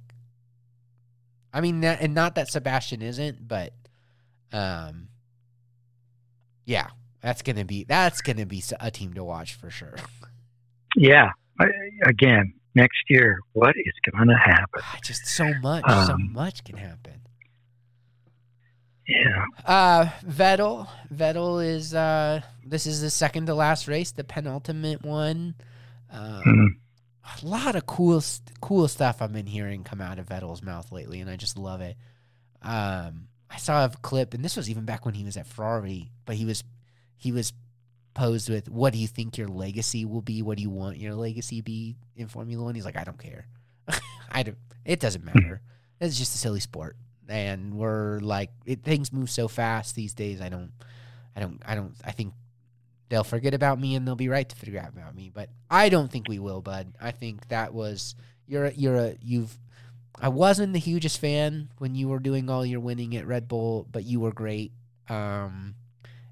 [1.53, 3.73] I mean that, and not that Sebastian isn't, but
[4.53, 5.09] um
[6.65, 6.89] yeah,
[7.23, 9.97] that's going to be that's going to be a team to watch for sure.
[10.97, 11.31] Yeah.
[11.61, 11.67] I,
[12.07, 14.83] again, next year, what is going to happen?
[15.03, 17.15] Just so much, so Um, much can happen.
[19.07, 19.45] Yeah.
[19.65, 20.87] Uh, Vettel.
[21.13, 25.55] Vettel is uh, this is the second to last race, the penultimate one.
[26.13, 26.69] Uh, Mm.
[27.43, 28.23] a lot of cool,
[28.61, 31.81] cool stuff I've been hearing come out of Vettel's mouth lately, and I just love
[31.81, 31.97] it.
[32.63, 36.11] Um, I saw a clip, and this was even back when he was at Ferrari,
[36.27, 36.63] but he was
[37.17, 37.53] he was
[38.19, 40.43] posed with, "What do you think your legacy will be?
[40.43, 43.47] What do you want your legacy be in Formula One?" He's like, "I don't care.
[44.31, 44.59] I don't.
[44.85, 45.61] It doesn't matter.
[46.01, 46.97] It's just a silly sport."
[47.29, 50.73] and we're like it, things move so fast these days i don't
[51.37, 52.33] i don't i don't i think
[53.09, 56.11] they'll forget about me and they'll be right to forget about me but i don't
[56.11, 58.15] think we will bud i think that was
[58.47, 59.59] you're a, you're a you've
[60.21, 63.87] i wasn't the hugest fan when you were doing all your winning at red bull
[63.91, 64.73] but you were great
[65.09, 65.75] um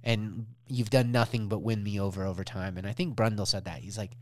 [0.03, 3.64] and you've done nothing but win me over over time and i think brundle said
[3.64, 4.12] that he's like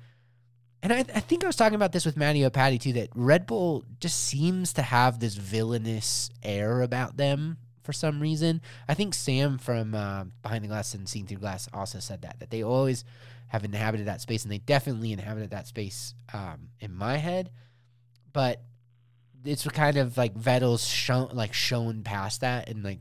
[0.84, 2.92] and I, I think I was talking about this with Matty O'Patty too.
[2.92, 8.60] That Red Bull just seems to have this villainous air about them for some reason.
[8.86, 12.38] I think Sam from uh, Behind the Glass and Seeing Through Glass also said that
[12.40, 13.06] that they always
[13.48, 17.50] have inhabited that space, and they definitely inhabited that space um, in my head.
[18.34, 18.60] But
[19.42, 23.00] it's kind of like Vettel's shown like shown past that, and like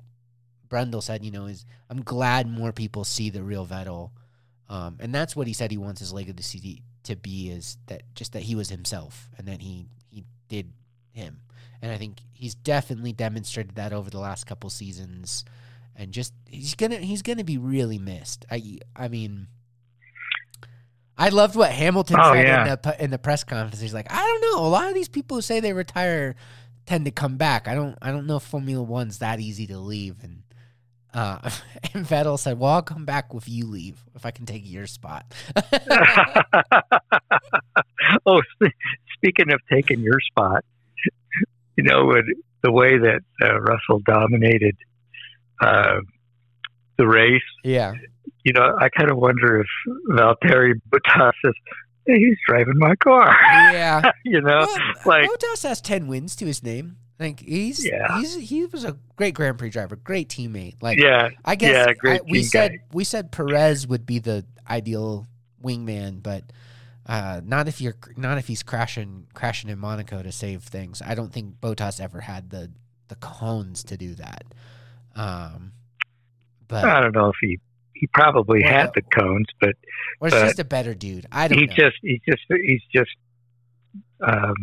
[0.73, 4.09] Brundle said, you know, is I'm glad more people see the real Vettel,
[4.69, 8.33] um, and that's what he said he wants his legacy to be is that just
[8.33, 10.71] that he was himself and that he he did
[11.11, 11.41] him.
[11.81, 15.43] And i think he's definitely demonstrated that over the last couple seasons.
[15.95, 18.45] And just he's gonna he's gonna be really missed.
[18.49, 19.47] I i mean
[21.17, 22.61] i loved what hamilton Oh, said yeah.
[22.73, 23.81] in the in the press conference.
[23.81, 24.65] He's like i don't know.
[24.65, 26.35] A lot of these people who say they retire
[26.85, 27.67] tend to come back.
[27.67, 30.23] I don't i don't know if formula one's that easy to leave.
[30.23, 30.42] And
[31.13, 31.37] uh,
[31.93, 34.87] and Vettel said, "Well, I'll come back if you leave, if I can take your
[34.87, 35.25] spot."
[38.25, 38.75] oh, sp-
[39.15, 40.63] speaking of taking your spot,
[41.77, 42.13] you know,
[42.63, 44.75] the way that uh, Russell dominated
[45.61, 45.99] uh,
[46.97, 47.93] the race, yeah,
[48.43, 49.67] you know, I kind of wonder if
[50.09, 51.53] Valtteri Bottas says,
[52.05, 53.35] hey, he's driving my car.
[53.71, 54.11] yeah.
[54.25, 56.97] you know, Well, like, Bottas has ten wins to his name.
[57.23, 58.19] Like he's Yeah.
[58.19, 60.75] he's he was a great Grand Prix driver, great teammate.
[60.81, 62.77] Like yeah, I guess yeah, great I- we said guy.
[62.93, 65.25] we said Perez would be the ideal
[65.63, 66.43] wingman, but
[67.05, 71.01] uh, not if you're not if he's crashing crashing in Monaco to save things.
[71.05, 72.71] I don't think Bottas ever had the
[73.07, 74.43] the cones to do that.
[75.15, 75.73] Um,
[76.67, 77.59] but I don't know if he
[77.93, 79.75] he probably Well, had the cones, but
[80.19, 81.25] or it's but just a better dude.
[81.31, 81.73] I don't he know.
[81.73, 83.11] just he's just he's just
[84.21, 84.55] um,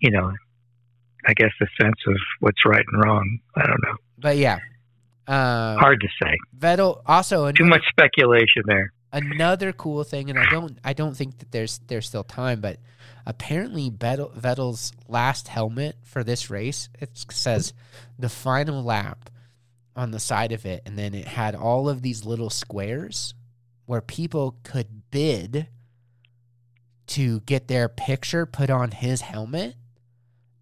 [0.00, 0.32] you know,
[1.26, 3.38] I guess the sense of what's right and wrong.
[3.56, 3.94] I don't know.
[4.18, 4.58] but yeah,
[5.26, 6.36] um, Hard to say.
[6.58, 8.92] Vettel also Too another- much speculation there.
[9.12, 12.78] another cool thing, and I don't I don't think that there's there's still time, but
[13.26, 17.74] apparently Vettel, Vettel's last helmet for this race it says
[18.18, 19.28] the final lap
[19.96, 23.34] on the side of it, and then it had all of these little squares
[23.86, 25.66] where people could bid
[27.08, 29.74] to get their picture put on his helmet.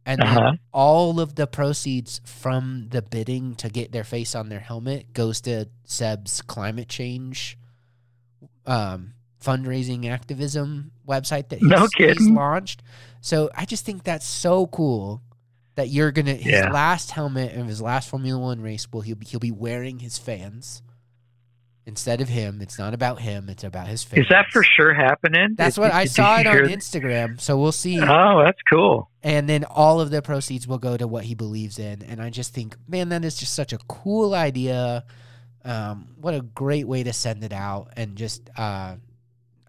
[0.09, 0.53] And Uh-huh.
[0.73, 5.43] all of the proceeds from the bidding to get their face on their helmet goes
[5.43, 7.59] to Seb's climate change
[8.67, 12.83] um, fundraising activism website that he's, No he's launched.
[13.21, 15.23] So I just think that's so cool
[15.75, 16.71] that you're gonna his Yeah.
[16.71, 20.19] last helmet of his last Formula One race will he'll be, he'll be wearing his
[20.19, 20.83] fans
[21.89, 22.61] instead of him.
[22.63, 24.23] It's not about him; it's about his fans.
[24.23, 25.55] Is that for sure happening?
[25.57, 27.41] That's Did- what I did saw it on Instagram.
[27.41, 27.99] So we'll see.
[28.01, 29.11] Oh, that's cool.
[29.25, 32.03] And then all of the proceeds will go to what he believes in.
[32.03, 35.05] And I just think, man, that is just such a cool idea.
[35.65, 37.93] Um, what a great way to send it out.
[37.97, 38.95] And just, uh,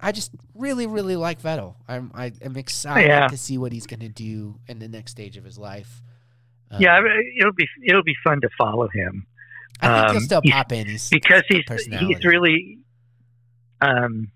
[0.01, 1.75] I just really, really like Vettel.
[1.87, 3.27] I'm, I am excited Yeah.
[3.27, 6.01] to see what he's going to do in the next stage of his life.
[6.71, 7.01] Um, Yeah,
[7.39, 9.25] it'll be it'll be fun to follow him
[9.81, 10.87] I think he'll um, still pop in.
[10.87, 11.63] He's because he's
[11.99, 12.79] he's really,
[13.81, 14.31] um,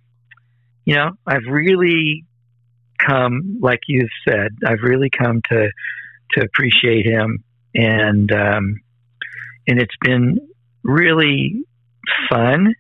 [0.86, 2.26] you know, I've really
[2.98, 5.70] come, like you've said, I've really come to
[6.34, 7.44] to appreciate him,
[7.76, 8.82] and um,
[9.68, 10.40] and it's been
[10.84, 11.66] really
[12.30, 12.74] fun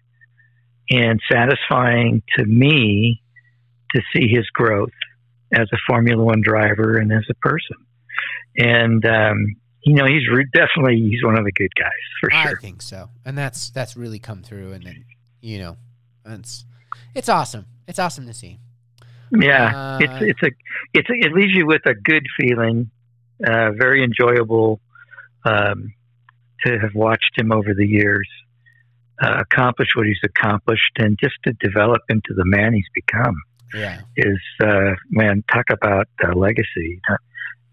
[0.89, 3.21] and satisfying to me
[3.95, 4.91] to see his growth
[5.53, 7.77] as a Formula One driver and as a person.
[8.57, 9.55] And um,
[9.85, 12.57] you know, he's re- definitely he's one of the good guys for I sure.
[12.57, 14.73] I think so, and that's that's really come through.
[14.73, 15.05] And then
[15.41, 15.77] you know,
[16.25, 16.65] it's
[17.15, 17.65] it's awesome.
[17.87, 18.59] It's awesome to see.
[19.31, 20.51] Yeah, Uh, it's it's a
[20.93, 22.91] it's a, it leaves you with a good feeling,
[23.45, 24.79] uh, very enjoyable
[25.45, 25.93] um,
[26.65, 28.27] to have watched him over the years
[29.21, 33.35] uh, accomplish what he's accomplished, and just to develop into the man he's become
[33.73, 34.01] yeah.
[34.17, 35.43] is uh, man.
[35.51, 36.99] Talk about uh, legacy.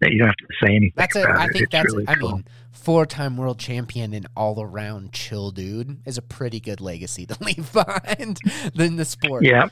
[0.09, 1.23] You don't have to say anything That's a.
[1.23, 1.53] about I it.
[1.53, 1.91] think that's.
[1.93, 2.31] really I cool.
[2.33, 7.71] mean, four-time world champion and all-around chill dude is a pretty good legacy to leave
[7.71, 8.39] behind
[8.75, 9.43] in the sport.
[9.43, 9.67] yeah,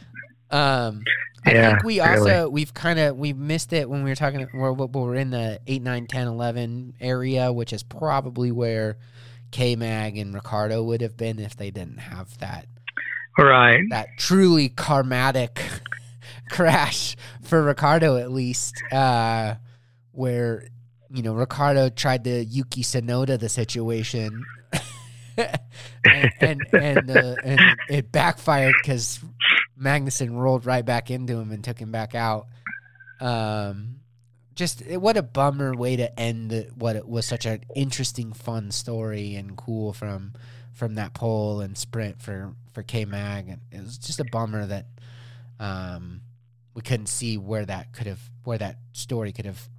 [0.52, 1.02] Um,
[1.46, 2.20] I Yeah, think we really.
[2.20, 4.48] also we've kind of we've missed it when we were talking.
[4.54, 8.98] We're, we're in the 8, 9, 10, 11 area, which is probably where
[9.52, 12.68] K Mag and Ricciardo would have been if they didn't have that
[13.38, 13.80] Right.
[13.90, 15.60] that truly karmatic
[16.50, 19.56] crash for Ricciardo at least, uh,
[20.12, 20.68] where
[21.10, 24.44] you know Ricciardo tried to Yuki Tsunoda the situation,
[25.38, 29.20] and and and, uh, and it backfired because
[29.80, 32.48] Magnussen rolled right back into him and took him back out.
[33.20, 34.00] Um,
[34.56, 38.72] just what a bummer way to end the, what it was such an interesting, fun
[38.72, 40.34] story and cool from
[40.74, 44.66] from that pole and sprint for for K Mag, and it was just a bummer
[44.66, 44.86] that
[45.60, 46.22] um,
[46.74, 49.70] we couldn't see where that could have where that story could have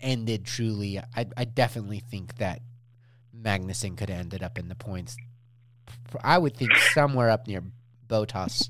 [0.00, 0.44] ended.
[0.44, 2.60] Truly, I I definitely think that
[3.36, 5.16] Magnussen could have ended up in the points.
[6.22, 7.62] I would think somewhere up near
[8.08, 8.68] Bottas,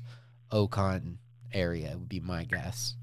[0.51, 1.17] Ocon
[1.53, 2.95] area would be my guess.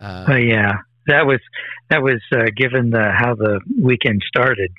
[0.00, 0.72] Um, Uh, yeah,
[1.06, 1.40] that was
[1.88, 4.70] that was uh, given the how the weekend started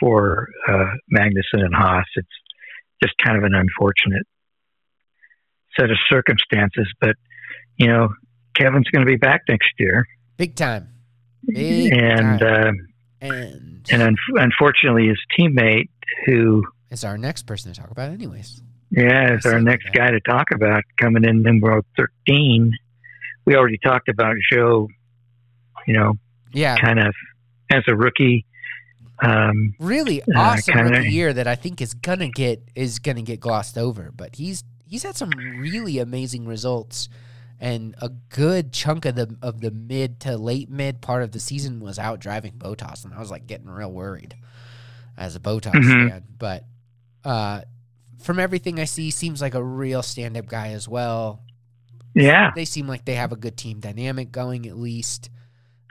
[0.00, 2.06] for uh, Magnussen and Haas.
[2.16, 2.28] It's
[3.02, 4.26] just kind of an unfortunate
[5.78, 7.16] set of circumstances, but
[7.76, 8.08] you know,
[8.56, 10.06] Kevin's going to be back next year,
[10.36, 10.88] big time,
[11.48, 12.72] big and uh,
[13.20, 15.88] and and un- unfortunately, his teammate,
[16.26, 18.62] who is our next person to talk about, anyways.
[18.90, 22.72] yeah is our next guy to talk about coming in number thirteen.
[23.46, 24.88] We already talked about Joe,
[25.86, 26.14] you know,
[26.52, 27.14] Yeah, kind of
[27.70, 28.46] as a rookie.
[29.22, 33.22] Um, really Uh, awesome kinda- rookie year that I think is gonna get is gonna
[33.22, 34.10] get glossed over.
[34.14, 37.08] But he's he's had some really amazing results,
[37.64, 41.40] and a good chunk of the of the mid to late mid part of the
[41.40, 44.36] season was out driving Bottas, and I was like getting real worried
[45.16, 46.08] as a Bottas Mhm.
[46.10, 46.24] fan.
[46.38, 46.66] But
[47.24, 47.62] uh,
[48.22, 51.42] from everything I see, seems like a real stand up guy as well.
[52.14, 55.30] yeah, they seem like they have a good team dynamic going at least.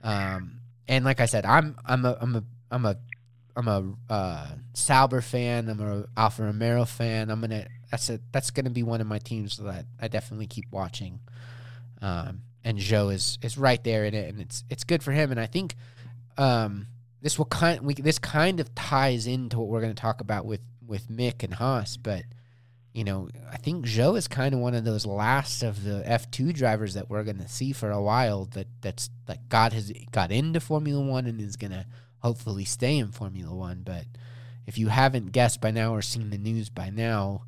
[0.03, 2.97] Um, and like I said, I'm I'm a I'm a I'm a
[3.55, 5.69] I'm a uh, Sauber fan.
[5.69, 7.29] I'm a Alfa Romero fan.
[7.29, 10.65] I'm gonna that's a that's gonna be one of my teams that I definitely keep
[10.71, 11.19] watching.
[12.03, 15.31] Um, and Joe is is right there in it, and it's it's good for him.
[15.31, 15.75] And I think
[16.37, 16.87] um,
[17.21, 20.45] this will kind we this kind of ties into what we're going to talk about
[20.45, 22.23] with with Mick and Haas, but
[22.93, 26.53] you know, I think Joe is kind of one of those last of the F2
[26.53, 30.31] drivers that we're going to see for a while that that's that God has got
[30.31, 31.87] into Formula 1 and is going to
[32.19, 34.05] hopefully stay in Formula 1, but
[34.65, 37.43] if you haven't guessed by now or seen the news by now,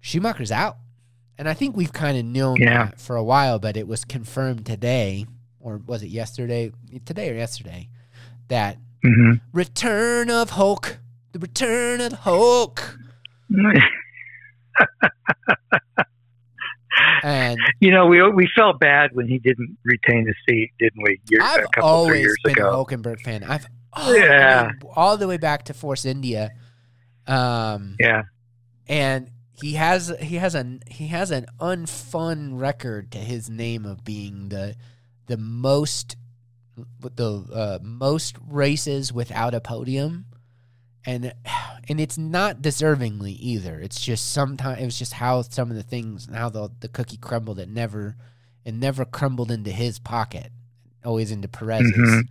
[0.00, 0.76] Schumacher's out.
[1.38, 2.86] And I think we've kind of known Yeah.
[2.86, 5.26] that for a while, but it was confirmed today,
[5.60, 6.70] or was it yesterday?
[7.04, 7.88] Today or yesterday,
[8.48, 10.98] that hmm return of Hulk,
[11.32, 12.98] the return of Hulk.
[17.22, 21.20] And you know, we we felt bad when he didn't retain the seat, didn't we?
[21.30, 22.70] Years, I've a couple always years been ago.
[22.70, 23.42] a Hulkenberg fan.
[23.44, 24.70] I've oh, Yeah.
[24.94, 26.50] All the way back to Force India.
[27.26, 28.22] Um, Yeah,
[28.88, 29.30] and
[29.60, 34.48] he has he has an he has an unfun record to his name of being
[34.48, 34.74] the
[35.26, 36.16] the most
[37.00, 40.26] the uh, most races without a podium
[41.06, 41.32] and
[41.88, 45.82] and it's not deservingly either it's just sometimes it was just how some of the
[45.84, 48.16] things how the the cookie crumbled it never
[48.64, 50.50] it never crumbled into his pocket
[51.04, 52.22] always into Perez's Mhm.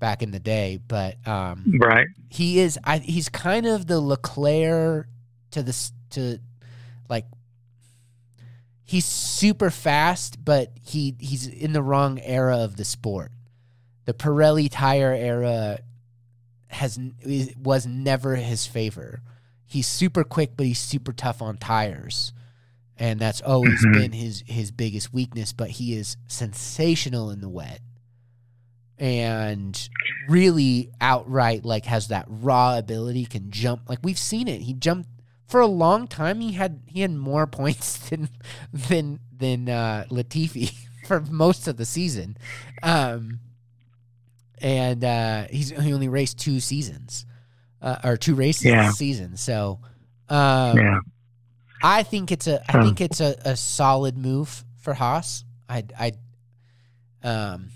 [0.00, 2.08] back in the day but um right.
[2.28, 5.06] he is I, he's kind of the Leclerc
[5.52, 6.40] to the to
[7.08, 7.26] like
[8.84, 13.32] he's super fast but he he's in the wrong era of the sport.
[14.04, 15.78] The Pirelli tire era
[16.68, 16.98] has
[17.60, 19.20] was never his favor.
[19.64, 22.32] He's super quick but he's super tough on tires.
[22.98, 23.92] And that's always Mhm.
[23.92, 27.80] been his his biggest weakness but he is sensational in the wet.
[28.98, 29.88] And
[30.28, 33.82] really outright like has that raw ability can jump.
[33.88, 34.62] Like we've seen it.
[34.62, 35.08] He jumped
[35.46, 38.28] for a long time he had he had more points than
[38.72, 40.72] than than uh Latifi
[41.06, 42.36] for most of the season
[42.82, 43.40] um
[44.60, 47.26] and uh he's he only raced two seasons
[47.82, 48.86] uh, or two races Yeah.
[48.88, 49.78] this season so
[50.28, 50.98] um yeah,
[51.82, 55.44] I think it's a I Um, think it's a, a solid move for Haas.
[55.68, 56.12] I I
[57.22, 57.68] um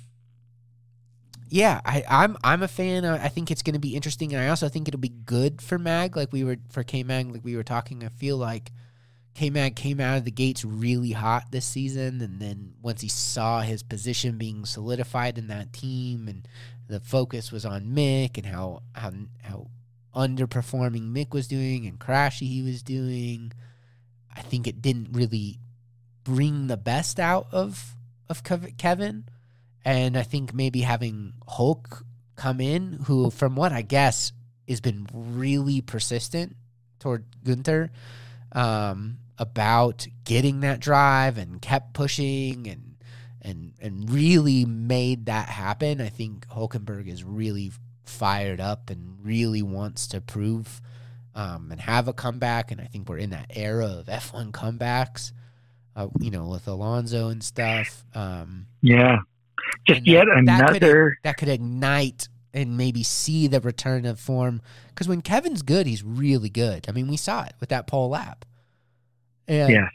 [1.51, 3.05] yeah, I, I'm I'm a fan.
[3.05, 5.61] I I think it's going to be interesting, and I also think it'll be good
[5.61, 8.05] for Mag, like we were for K Mag, like we were talking.
[8.05, 8.71] I feel like
[9.35, 13.09] K Mag came out of the gates really hot this season, and then once he
[13.09, 16.47] saw his position being solidified in that team, and
[16.89, 19.67] the focus was on Mick and how how how
[20.15, 23.53] underperforming Mick was doing and crashy he was doing.
[24.35, 25.59] I think it didn't really
[26.23, 27.97] bring the best out of
[28.29, 29.25] of Kevin,
[29.85, 32.05] and I think maybe having Hulk
[32.37, 34.33] come in, who from what I guess
[34.69, 36.57] has been really persistent
[36.99, 37.91] toward Gunther
[38.53, 42.97] um, about getting that drive and kept pushing and
[43.43, 46.01] and and really made that happen.
[46.01, 47.73] I think Hulkenberg is really
[48.05, 50.81] fired up and really wants to prove
[51.35, 52.71] um, and have a comeback.
[52.71, 55.33] And I think we're in that era of F1 comebacks,
[55.97, 58.05] uh, you know, with Alonso and stuff.
[58.15, 59.21] Um, yeah.
[59.87, 61.19] Just yet that- that could- another.
[61.25, 64.61] that could ignite and maybe see the return of form.
[64.89, 66.87] Because when Kevin's good, he's really good.
[66.89, 68.45] I mean, we saw it with that pole lap.
[69.47, 69.91] And, Yes.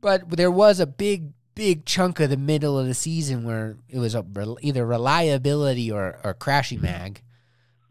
[0.00, 3.98] But there was a big, big chunk of the middle of the season where it
[3.98, 4.24] was a,
[4.62, 7.22] either reliability or, or crashy mag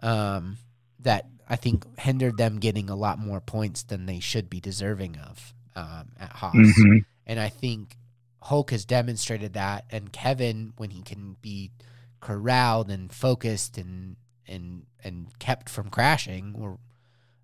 [0.01, 0.57] um,
[0.99, 5.17] that I think hindered them getting a lot more points than they should be deserving
[5.17, 6.53] of um, at Haas.
[6.55, 6.97] hmm
[7.27, 7.95] And I think
[8.41, 9.85] Hulk has demonstrated that.
[9.89, 11.71] And Kevin, when he can be
[12.19, 14.15] corralled and focused and
[14.47, 16.79] and and kept from crashing, or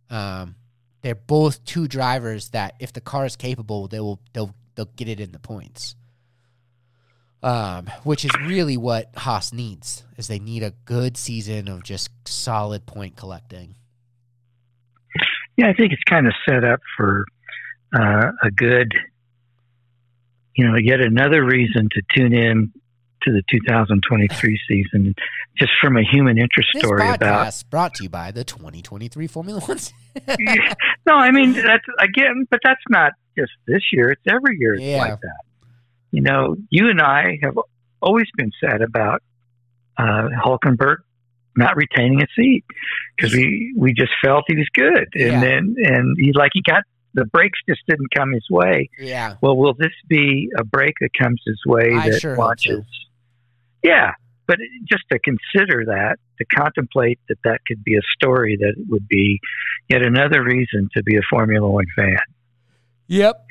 [0.10, 0.56] um,
[1.02, 5.08] they're both two drivers that if the car is capable, they will they'll they'll get
[5.08, 5.96] it in the points.
[7.44, 12.10] Um, which is really what Haas needs is they need a good season of just
[12.28, 13.76] solid point collecting.
[15.56, 17.26] Yeah, I think it's kind of set up for
[17.94, 18.94] uh, a good,
[20.56, 22.72] you know, yet another reason to tune in
[23.24, 25.16] to the 2023 season,
[25.58, 27.64] just from a human interest This story about.
[27.70, 29.80] brought to you by the 2023 Formula One.
[31.08, 34.12] no, I mean that's again, but that's not just this year.
[34.12, 34.76] It's every year.
[34.76, 34.98] It's Yeah.
[34.98, 35.42] like that.
[36.12, 37.58] You know, you and I have
[38.02, 39.22] always been sad about
[39.98, 40.98] uh, Hulkenberg
[41.58, 42.64] not retaining a seat
[43.16, 45.40] because we we just felt he was good, and Yeah.
[45.42, 46.84] then and he like he got
[47.16, 48.90] the breaks just didn't come his way.
[49.00, 52.84] yeah, Well, will this be a break that comes his way I that sure launches?
[53.84, 54.12] Yeah,
[54.48, 54.58] but
[54.88, 59.40] just to consider that, to contemplate that that could be a story that would be
[59.90, 62.18] yet another reason to be a Formula One fan.
[63.08, 63.48] Yep.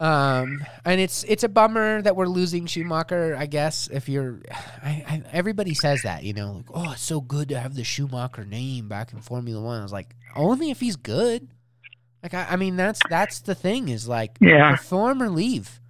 [0.00, 3.36] Um, and it's it's a bummer that we're losing Schumacher.
[3.38, 4.40] I guess if you're,
[4.82, 7.84] I, I, everybody says that, you know, like, oh, it's so good to have the
[7.84, 9.80] Schumacher name back in Formula One.
[9.80, 11.48] I was like, only if he's good.
[12.22, 14.72] Like, I, I mean, that's that's the thing is like, Yeah.
[14.76, 15.80] perform or leave.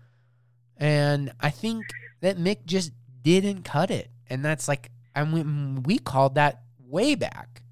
[0.76, 1.84] And I think
[2.20, 7.14] that Mick just didn't cut it, and that's like, I mean, we called that way
[7.14, 7.62] back.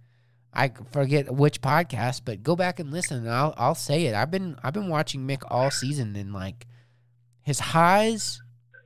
[0.52, 4.14] I forget which podcast, but go back and listen, and I'll I'll say it.
[4.14, 6.66] I've been I've been watching Mick all season, and like
[7.42, 8.40] his highs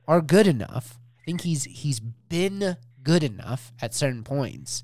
[0.07, 0.99] are good enough.
[1.19, 4.83] I think he's he's been good enough at certain points,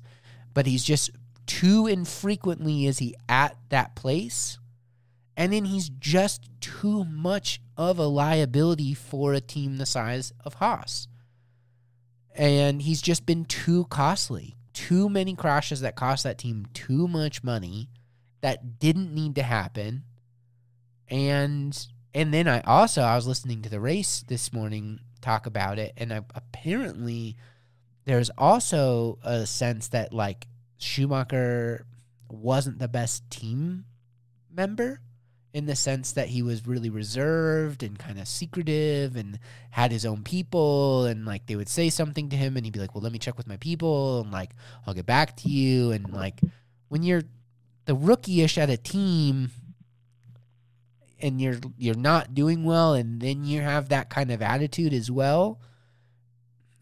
[0.52, 1.10] but he's just
[1.46, 4.58] too infrequently is he at that place,
[5.36, 10.54] and then he's just too much of a liability for a team the size of
[10.54, 11.08] Haas,
[12.34, 14.56] and he's just been too costly.
[14.72, 17.90] Too many crashes that cost that team too much money
[18.40, 20.04] that didn't need to happen.
[21.08, 21.76] And
[22.14, 25.92] and then I also I was listening to the race this morning talk about it
[25.98, 27.36] and I, apparently
[28.06, 30.46] there's also a sense that like
[30.78, 31.86] Schumacher
[32.30, 33.84] wasn't the best team
[34.50, 35.00] member
[35.52, 39.38] in the sense that he was really reserved and kind of secretive and
[39.70, 42.78] had his own people and like they would say something to him and he'd be
[42.78, 44.50] like well let me check with my people and like
[44.86, 45.90] i'll get back to you.
[45.90, 46.40] And like
[46.88, 47.22] when you're
[47.86, 49.50] the rookie-ish at a team
[51.20, 55.10] and you're you're not doing well and then you have that kind of attitude as
[55.10, 55.60] well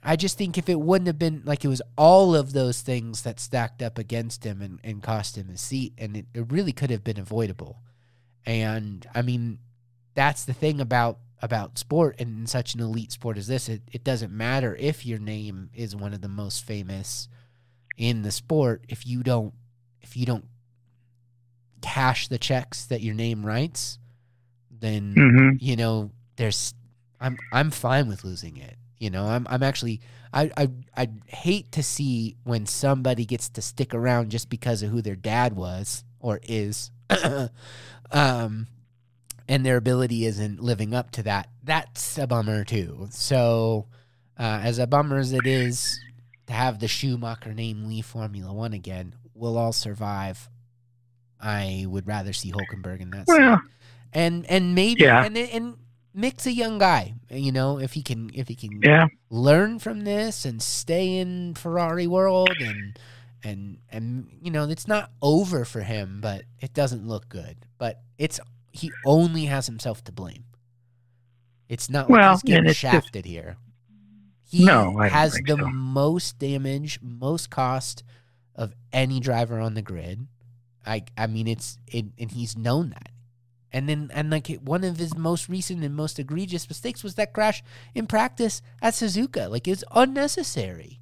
[0.03, 3.23] i just think if it wouldn't have been like it was all of those things
[3.23, 6.73] that stacked up against him and, and cost him his seat and it, it really
[6.73, 7.81] could have been avoidable
[8.47, 9.59] and I mean,
[10.15, 13.69] that's the thing about about sport and in such an elite sport as this.
[13.69, 17.29] It it doesn't matter if your name is one of the most famous
[17.97, 19.55] in the sport if you don't
[20.01, 20.45] if you don't
[21.81, 23.99] cash the checks that your name writes,
[24.71, 26.75] then hmm you know there's
[27.21, 28.77] I'm I'm fine with losing it.
[28.99, 30.01] You know, I'm I'm actually
[30.33, 34.91] I I I hate to see when somebody gets to stick around just because of
[34.91, 36.91] who their dad was or is.
[38.13, 38.67] um
[39.51, 41.49] and their ability isn't living up to that.
[41.65, 43.09] That's a bummer too.
[43.11, 43.87] So
[44.39, 45.99] uh, as a bummer as it is
[46.47, 50.49] to have the Schumacher name leave Formula One again, we'll all survive.
[51.41, 53.25] I would rather see Hulkenberg in that.
[53.27, 53.61] Well,
[54.13, 55.25] and and maybe Yeah.
[55.25, 55.77] and and
[56.15, 57.15] Mick's a young guy.
[57.31, 61.55] You know, if he can if he can yeah, learn from this and stay in
[61.55, 62.99] Ferrari world and
[63.43, 67.57] and and you know it's not over for him, but it doesn't look good.
[67.79, 68.41] But it's
[68.73, 70.45] he only has himself to blame.
[71.69, 73.57] It's not like Well, he's getting it's just- shafted here.
[74.51, 75.67] He No, has the so.
[75.69, 78.03] most damage, most cost
[78.55, 80.27] of any driver on the grid.
[80.87, 83.11] I I mean it's it, and he's known that.
[83.71, 87.35] And then and like one of his most recent and most egregious mistakes was that
[87.35, 87.63] crash
[87.95, 89.51] in practice at Suzuka.
[89.51, 90.98] Like it's unnecessary.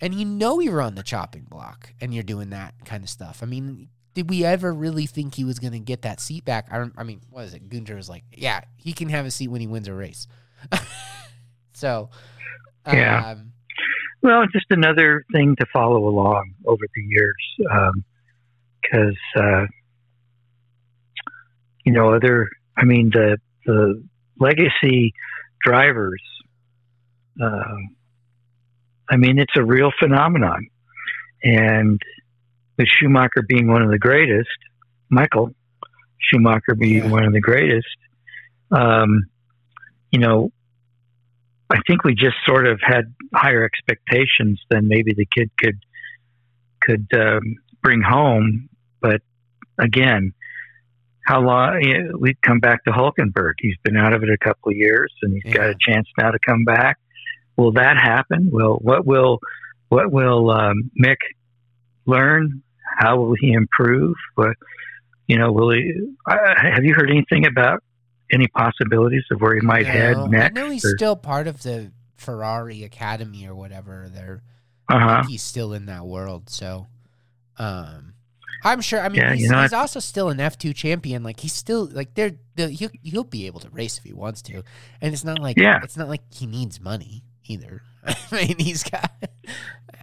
[0.00, 3.40] And you know you're on the chopping block and you're doing that kind of stuff.
[3.42, 6.68] I mean, did we ever really think he was going to get that seat back?
[6.72, 7.68] I I mean, what is it?
[7.68, 10.26] Gunter was like, "Yeah, he can have a seat when he wins a race."
[11.72, 12.10] so,
[12.86, 13.30] Yeah.
[13.30, 13.52] um,
[14.22, 17.56] Well, just another thing to follow along over the years,
[18.82, 19.66] because uh,
[21.84, 22.48] you know other.
[22.76, 23.36] I mean the
[23.66, 24.02] the
[24.38, 25.12] legacy
[25.62, 26.22] drivers.
[27.40, 27.76] Uh,
[29.10, 30.68] I mean it's a real phenomenon,
[31.42, 32.00] and
[32.78, 34.48] with Schumacher being one of the greatest,
[35.08, 35.50] Michael
[36.18, 37.10] Schumacher being Yeah.
[37.10, 37.88] one of the greatest.
[38.70, 39.24] Um,
[40.12, 40.52] you know,
[41.70, 45.78] I think we just sort of had higher expectations than maybe the kid could
[46.80, 48.68] could um, bring home.
[49.00, 49.22] But
[49.78, 50.32] again,
[51.26, 51.82] how long?
[51.82, 53.54] You know, we come back to Hulkenberg.
[53.58, 56.30] He's been out of it a couple of years, and he's got a chance now
[56.30, 56.98] to come back.
[57.56, 58.50] Will that happen?
[58.52, 59.40] Well, what will
[59.88, 61.16] what will um, Mick
[62.06, 62.62] learn?
[62.98, 64.14] How will he improve?
[64.34, 64.56] What
[65.26, 65.52] you know?
[65.52, 65.92] Will he?
[66.26, 67.82] Uh, have you heard anything about
[68.32, 70.58] any possibilities of where he might no, head next?
[70.58, 74.08] I know he's or- still part of the Ferrari Academy or whatever.
[74.12, 74.42] They're
[74.88, 75.24] uh-huh.
[75.28, 76.50] he's still in that world.
[76.50, 76.86] So,
[77.58, 78.14] um,
[78.64, 79.00] I'm sure.
[79.00, 81.22] I mean, Yeah, he's, you know, he's also still an F2 champion.
[81.22, 84.42] Like he's still like they're the, he'll he'll be able to race if he wants
[84.42, 84.62] to,
[85.00, 85.80] and it's not like Yeah.
[85.82, 87.82] it's not like he needs money either.
[88.04, 89.10] I mean, he's got.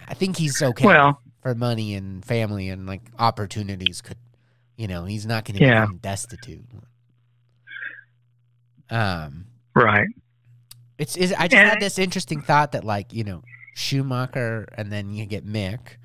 [0.08, 4.02] I think he's okay Well, for money and family and like opportunities.
[4.02, 4.18] Could
[4.76, 5.82] you know he's not going to Yeah.
[5.82, 6.66] become destitute.
[8.90, 10.08] Um, right.
[10.98, 13.44] it's is I just And- had this interesting thought that like you know
[13.76, 15.98] Schumacher and then you get Mick,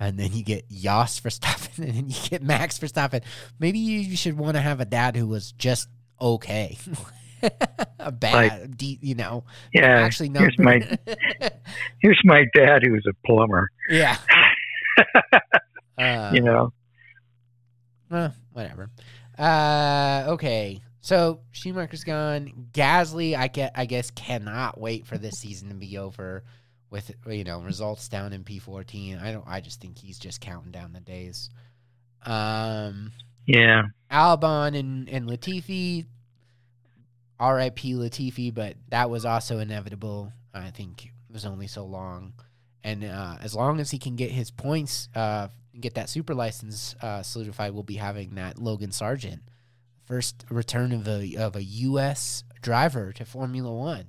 [0.00, 3.22] and then you get Jos for Verstappen, and then you get Max for Verstappen.
[3.58, 5.88] Maybe you should want to have a dad who was just
[6.20, 6.76] okay,
[7.98, 9.44] a bad, de- you know.
[9.72, 10.40] Yeah, Actually, no.
[10.40, 10.98] here's my
[12.00, 13.70] here's my dad who's a plumber.
[13.88, 14.16] yeah.
[15.96, 16.72] Uh, you know,
[18.10, 18.90] Uh, whatever.
[19.38, 20.80] Uh, okay.
[21.00, 22.68] So Schumacher's gone.
[22.72, 26.42] Gasly, I get, I guess, cannot wait for this season to be over
[26.90, 29.18] with you know results down in P fourteen.
[29.18, 29.44] I don't.
[29.46, 31.48] I just think he's just counting down the days.
[32.26, 33.12] Um,
[33.46, 36.06] yeah, Albon and and Latifi.
[37.38, 37.94] R.I.P.
[37.94, 40.32] Latifi, but that was also inevitable.
[40.52, 42.34] I think it was only so long,
[42.82, 45.48] and uh, as long as he can get his points, uh,
[45.78, 49.40] get that super license uh, solidified, we'll be having that Logan Sargeant
[50.04, 52.44] first return of a of a U.S.
[52.60, 54.06] driver to Formula One.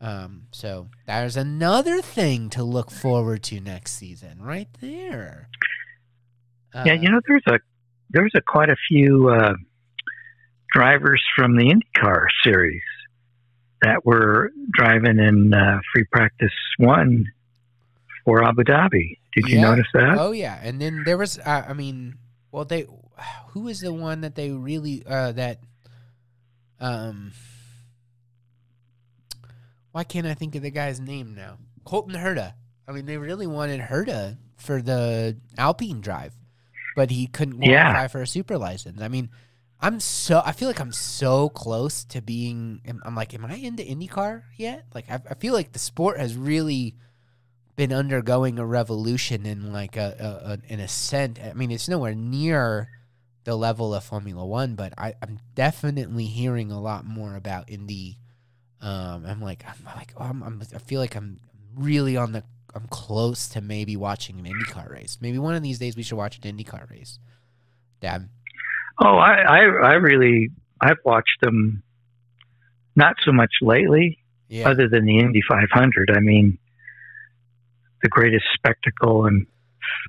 [0.00, 5.48] Um, so there's another thing to look forward to next season, right there.
[6.74, 6.94] Yeah.
[6.94, 7.60] You know, there's a
[8.10, 9.54] there's a quite a few uh,
[10.72, 12.82] drivers from the IndyCar series
[13.82, 17.24] that were driving in uh, free practice one
[18.24, 19.18] for Abu Dhabi.
[19.34, 19.62] Did you Yeah.
[19.62, 20.16] notice that?
[20.18, 22.18] Oh yeah, and then there was, uh, I mean,
[22.50, 22.86] well, they
[23.50, 25.60] who is the one that they really uh, that,
[26.80, 27.32] um,
[29.92, 31.58] why can't I think of the guy's name now?
[31.84, 32.54] Colton Herta.
[32.88, 36.34] I mean, they really wanted Herta for the Alpine drive,
[36.96, 38.06] but he couldn't Yeah.
[38.08, 39.00] for a super license.
[39.00, 39.30] I mean,
[39.82, 42.80] I'm so I feel like I'm so close to being.
[42.86, 44.84] I'm- like, am I into IndyCar yet?
[44.94, 46.94] Like, I, I feel like the sport has really
[47.74, 51.40] been undergoing a revolution in like a, a, a an ascent.
[51.42, 52.88] I mean, it's nowhere near
[53.44, 58.18] the level of Formula One, but I'm definitely hearing a lot more about Indy.
[58.80, 61.40] Um, I'm like, I'm like, oh, I'm, I'm, I feel like I'm
[61.74, 62.44] really on the.
[62.74, 65.18] I'm close to maybe watching an IndyCar race.
[65.20, 67.18] Maybe one of these days we should watch an IndyCar race.
[68.00, 68.28] Dad.
[68.98, 70.50] Oh, I, I, I really,
[70.80, 71.82] I've watched them.
[72.94, 74.68] Not so much lately, Yeah.
[74.68, 76.10] other than the Indy 500.
[76.14, 76.58] I mean,
[78.02, 79.46] the greatest spectacle in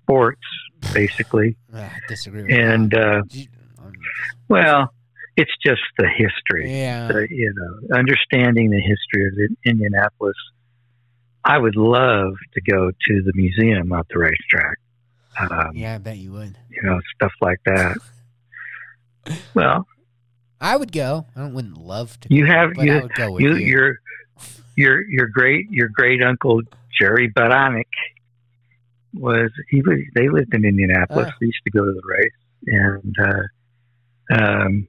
[0.02, 0.42] sports,
[0.94, 1.56] basically.
[1.74, 3.22] I disagree with And uh,
[4.50, 4.94] well,
[5.38, 6.78] it's just the history.
[6.78, 7.08] yeah.
[7.08, 10.36] The, you know, understanding the history of the Indianapolis.
[11.46, 14.78] I would love to go to the museum at the racetrack.
[15.40, 16.58] Um, Yeah, I bet you would.
[16.70, 17.98] You know, stuff like that.
[19.54, 19.88] Well,
[20.60, 21.26] I would go.
[21.36, 22.34] I wouldn't love to.
[22.34, 23.66] You have- you- I would go with you, you.
[23.68, 24.00] your
[24.76, 26.62] your your great your great uncle
[27.00, 27.86] Jerry Baranek
[29.14, 31.28] was he was they lived in Indianapolis.
[31.40, 32.32] They used to go to the race,
[32.68, 34.88] and uh, um,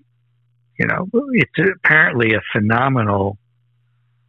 [0.78, 3.38] you know it's apparently a phenomenal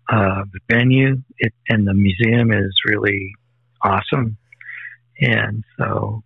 [0.09, 3.33] uh, venue, it, and the museum is really
[3.81, 4.37] awesome.
[5.19, 6.21] And so,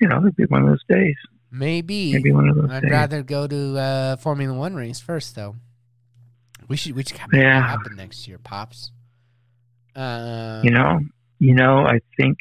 [0.00, 1.14] you know, it'd be one of those days.
[1.58, 2.12] Maybe.
[2.12, 2.90] Maybe one of those I'd days.
[2.90, 5.56] rather go to uh, Formula One race first, though.
[6.68, 6.94] We should.
[6.94, 7.66] We should have Yeah.
[7.66, 8.90] happen next year, pops.
[9.94, 11.00] Uh, You know,
[11.38, 12.36] you know, I think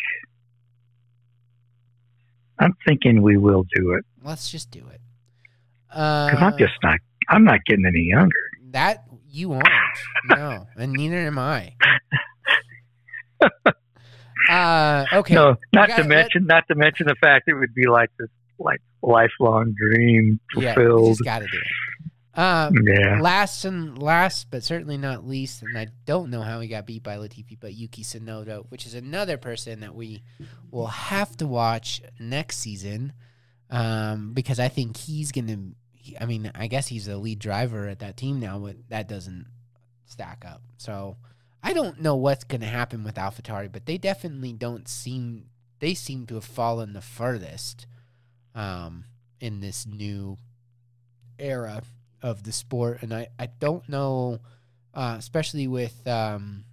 [2.59, 5.01] I'm thinking we will do it let's just do it.
[5.91, 6.99] Uh, because I'm just not.
[7.29, 8.35] I'm not getting any younger.
[8.71, 9.67] that you aren't.
[10.29, 11.75] no, and neither am I.
[14.49, 15.33] Uh, okay.
[15.33, 18.11] No, not got- to let- mention, not to mention the fact it would be like
[18.19, 18.27] this,
[18.59, 21.05] like lifelong dream fulfilled.
[21.07, 21.63] yeah, just got to do it.
[22.37, 23.19] Um, Yeah.
[23.21, 27.01] Last and last, but certainly not least, and I don't know how he got beat
[27.01, 30.21] by Latifi, but Yuki Tsunoda, which is another person that we
[30.69, 33.13] will have to watch next season,
[33.69, 35.59] um, because I think he's gonna.
[36.19, 39.47] I mean, I guess he's the lead driver at that team now, but that doesn't
[40.05, 40.61] stack up.
[40.77, 41.15] So
[41.63, 45.45] I don't know what's gonna happen with AlphaTauri, but they definitely don't seem.
[45.79, 47.87] They seem to have fallen the furthest
[48.55, 49.03] um,
[49.39, 50.37] in this new
[51.37, 51.83] era
[52.21, 54.39] of the sport, and I, I don't know,
[54.93, 56.63] uh, especially with um,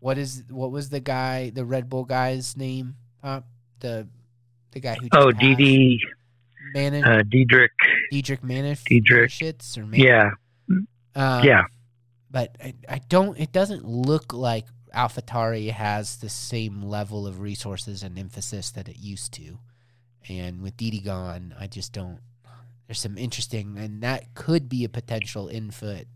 [0.00, 2.96] what is what was the guy, the Red Bull guy's name?
[3.22, 3.46] Pop
[3.80, 4.08] the
[4.72, 5.30] the guy who Oh?
[5.30, 6.00] Didi,
[6.74, 7.70] Manin, uh, Dietrich.
[8.10, 9.30] Dietrich Manif, Dietrich.
[9.30, 9.98] Shits or Manif.
[9.98, 10.30] Yeah,
[11.14, 11.62] Um, yeah.
[12.30, 13.38] but I, I don't.
[13.38, 18.98] It doesn't look like AlphaTauri has the same level of resources and emphasis that it
[18.98, 19.58] used to.
[20.28, 22.18] And with Didi gone, I just don't.
[22.86, 26.06] There's some interesting, and that could be a potential in foot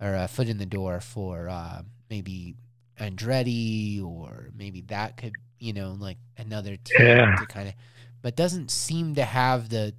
[0.00, 2.56] or a foot in the door for uh, maybe
[2.98, 7.36] Andretti, or maybe that could, you know, like another team Yeah.
[7.36, 7.74] to kind of,
[8.22, 9.94] but doesn't seem to have the.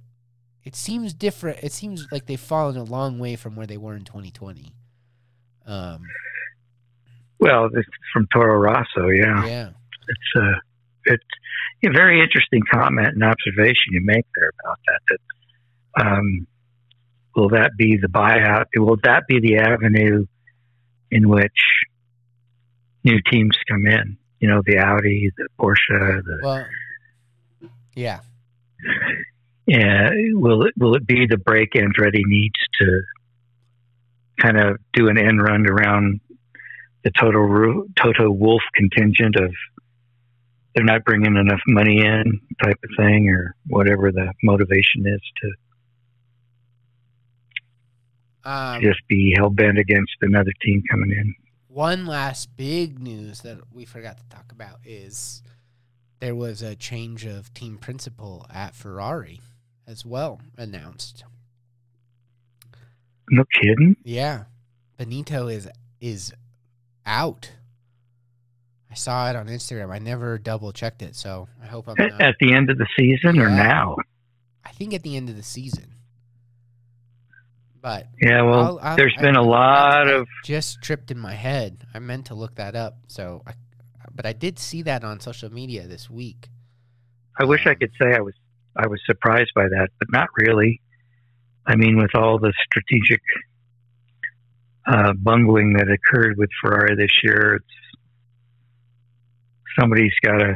[0.64, 1.58] It seems different.
[1.62, 4.72] It seems like they've fallen a long way from where they were in 2020.
[5.66, 6.02] Um,
[7.40, 7.68] Well,
[8.12, 9.08] from Toro Rosso.
[9.08, 9.70] Yeah, yeah.
[10.08, 10.58] it's uh,
[11.06, 11.24] it's
[11.84, 15.00] a very interesting comment and observation you make there about that.
[15.08, 16.46] That um,
[17.34, 18.66] will that be the buyout?
[18.76, 20.26] Will that be the avenue
[21.10, 21.50] in which
[23.04, 24.16] new teams come in?
[24.40, 26.66] You know, the Audi, the Porsche, the Well,
[27.94, 28.20] yeah.
[29.66, 33.02] Yeah, will it will it be the break Andretti needs to
[34.40, 36.20] kind of do an end run around
[37.04, 39.52] the total Ru- Toto Wolff contingent of
[40.74, 45.52] they're not bringing enough money in type of thing or whatever the motivation is to
[48.44, 51.34] Um, just be hell bent against another team coming in.
[51.68, 55.42] One last big news that we forgot to talk about is
[56.18, 59.40] there was a change of team principal at Ferrari
[59.86, 61.24] as well announced.
[63.30, 63.96] No kidding.
[64.04, 64.44] Yeah,
[64.98, 65.68] Binotto is
[66.00, 66.32] is
[67.06, 67.52] out.
[68.92, 69.90] I saw it on Instagram.
[69.90, 72.20] I never double checked it, so I hope I'm At, not.
[72.20, 73.96] at the end of the season or now?
[74.66, 75.94] I think at the end of the season.
[77.80, 81.18] But Yeah, well, I'll- I'll- there's I- been a lot I of just tripped in
[81.18, 81.86] my head.
[81.94, 83.54] I meant to look that up, so I,
[84.14, 86.50] but I did see that on social media this week.
[87.40, 88.34] I wish I Um, could say I was
[88.76, 90.80] I was surprised by that, but not really.
[91.66, 93.20] I mean, with all the strategic
[94.86, 97.66] uh, bungling that occurred with Ferrari this year, it's
[99.78, 100.54] somebody's got to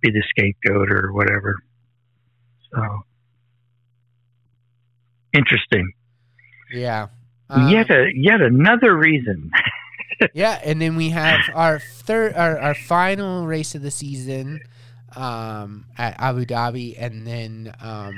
[0.00, 1.56] be the scapegoat or whatever.
[2.72, 3.04] So
[5.32, 5.92] interesting.
[6.72, 7.08] Yeah.
[7.50, 9.50] yet Um, a yet another reason.
[10.34, 14.60] yeah, and then we have our third, our, our final race of the season
[15.16, 18.14] um, at Abu Dhabi, and then um,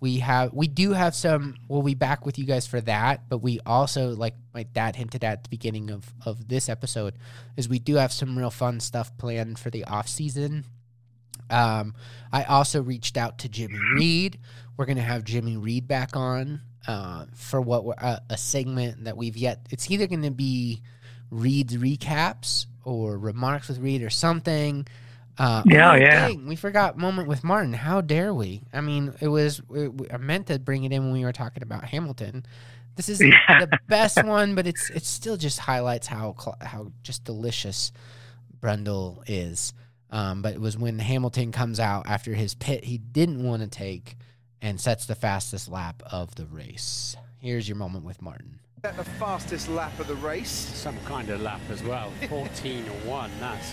[0.00, 1.56] we have we do have some.
[1.68, 5.22] We'll be back with you guys for that, but we also, like my dad hinted
[5.22, 7.14] at the beginning of of this episode,
[7.56, 10.64] is we do have some real fun stuff planned for the off season.
[11.50, 11.94] Um,
[12.32, 14.38] I also reached out to Jimmy Reed.
[14.76, 19.36] We're gonna have Jimmy Reed back on uh, for what uh, a segment that we've
[19.36, 19.66] yet.
[19.70, 20.80] It's either gonna be
[21.30, 24.86] Reed's recaps or remarks with Reed or something.
[25.38, 26.28] Uh, Yeah, oh, yeah.
[26.28, 27.72] dang, we forgot moment with Martin.
[27.72, 28.62] How dare we?
[28.72, 31.62] I mean, it was it, I meant to bring it in when we were talking
[31.62, 32.44] about Hamilton.
[32.96, 33.64] This is Yeah.
[33.66, 37.92] the best one, but it's it still just highlights how how just delicious
[38.60, 39.72] Brundle is.
[40.10, 43.68] Um, but it was when Hamilton comes out after his pit he didn't want to
[43.68, 44.16] take
[44.60, 47.16] and sets the fastest lap of the race.
[47.38, 48.58] Here's your moment with Martin.
[48.82, 50.50] At the fastest lap of the race.
[50.50, 52.10] Some kind of lap as well.
[52.28, 53.30] 14 1.
[53.40, 53.72] That's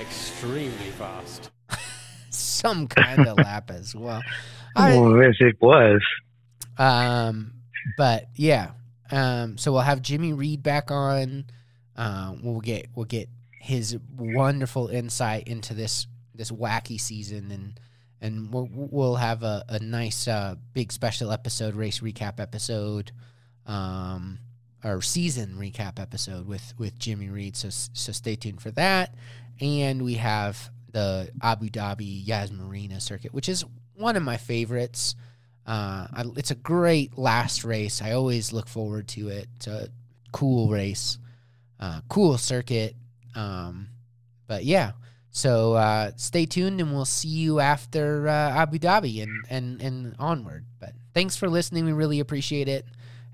[0.00, 1.50] extremely fast.
[2.30, 4.22] Some kind of lap as well.
[4.76, 6.00] I- well, as it was.
[6.78, 7.52] Um,
[7.96, 8.72] but yeah.
[9.10, 11.44] Um, so we'll have Jimmy Reed back on.
[11.96, 13.28] Uh, we'll get we'll get
[13.60, 17.80] his wonderful insight into this this wacky season, and
[18.20, 23.10] and we'll we'll have a, a nice uh, big special episode, race recap episode,
[23.66, 24.38] um,
[24.84, 27.56] or season recap episode with with Jimmy Reed.
[27.56, 29.14] So so stay tuned for that.
[29.60, 33.64] And we have the Abu Dhabi Yas Marina circuit, which is
[33.94, 35.14] one of my favorites.
[35.66, 36.06] Uh,
[36.36, 38.02] it's a great last race.
[38.02, 39.48] I always look forward to it.
[39.56, 39.88] It's a
[40.32, 41.18] cool race,
[41.78, 42.96] uh, cool circuit.
[43.34, 43.88] Um,
[44.46, 44.92] but yeah,
[45.30, 50.16] so uh, stay tuned, and we'll see you after uh, Abu Dhabi and and and
[50.18, 50.64] onward.
[50.80, 51.84] But thanks for listening.
[51.84, 52.84] We really appreciate it,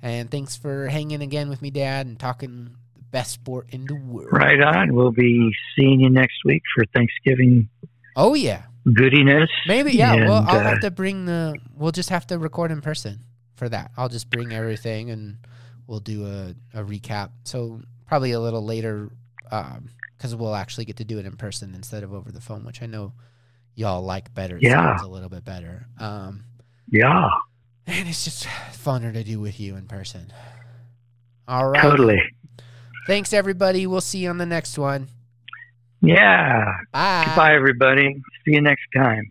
[0.02, 2.76] and thanks for hanging again with me, Dad, and talking
[3.16, 4.28] best sport in the world.
[4.30, 4.94] Right on.
[4.94, 7.68] We'll be seeing you next week for Thanksgiving
[8.14, 8.64] Oh yeah.
[8.92, 9.48] goodiness.
[9.66, 10.14] Maybe yeah.
[10.28, 11.54] well, I'll uh, have to bring the.
[11.74, 13.20] We'll just have to record in person
[13.54, 13.90] for that.
[13.96, 15.38] I'll just bring everything and
[15.86, 17.30] we'll do a, a recap.
[17.44, 19.10] So probably a little later,
[19.44, 22.82] because we'll actually get to do it in person instead of over the phone, which
[22.82, 23.12] I know
[23.74, 24.56] y'all like better.
[24.56, 24.96] It Yeah.
[25.02, 25.86] a little bit better.
[25.98, 26.44] Um,
[26.90, 27.28] Yeah,
[27.86, 30.32] and it's just funner to do with you in person.
[31.48, 31.80] All right.
[31.82, 32.20] totally.
[33.06, 33.86] Thanks everybody.
[33.86, 35.08] We'll see you on the next one.
[36.00, 36.64] Yeah.
[36.92, 37.24] Bye.
[37.26, 38.22] Goodbye, everybody.
[38.44, 39.30] See you next time.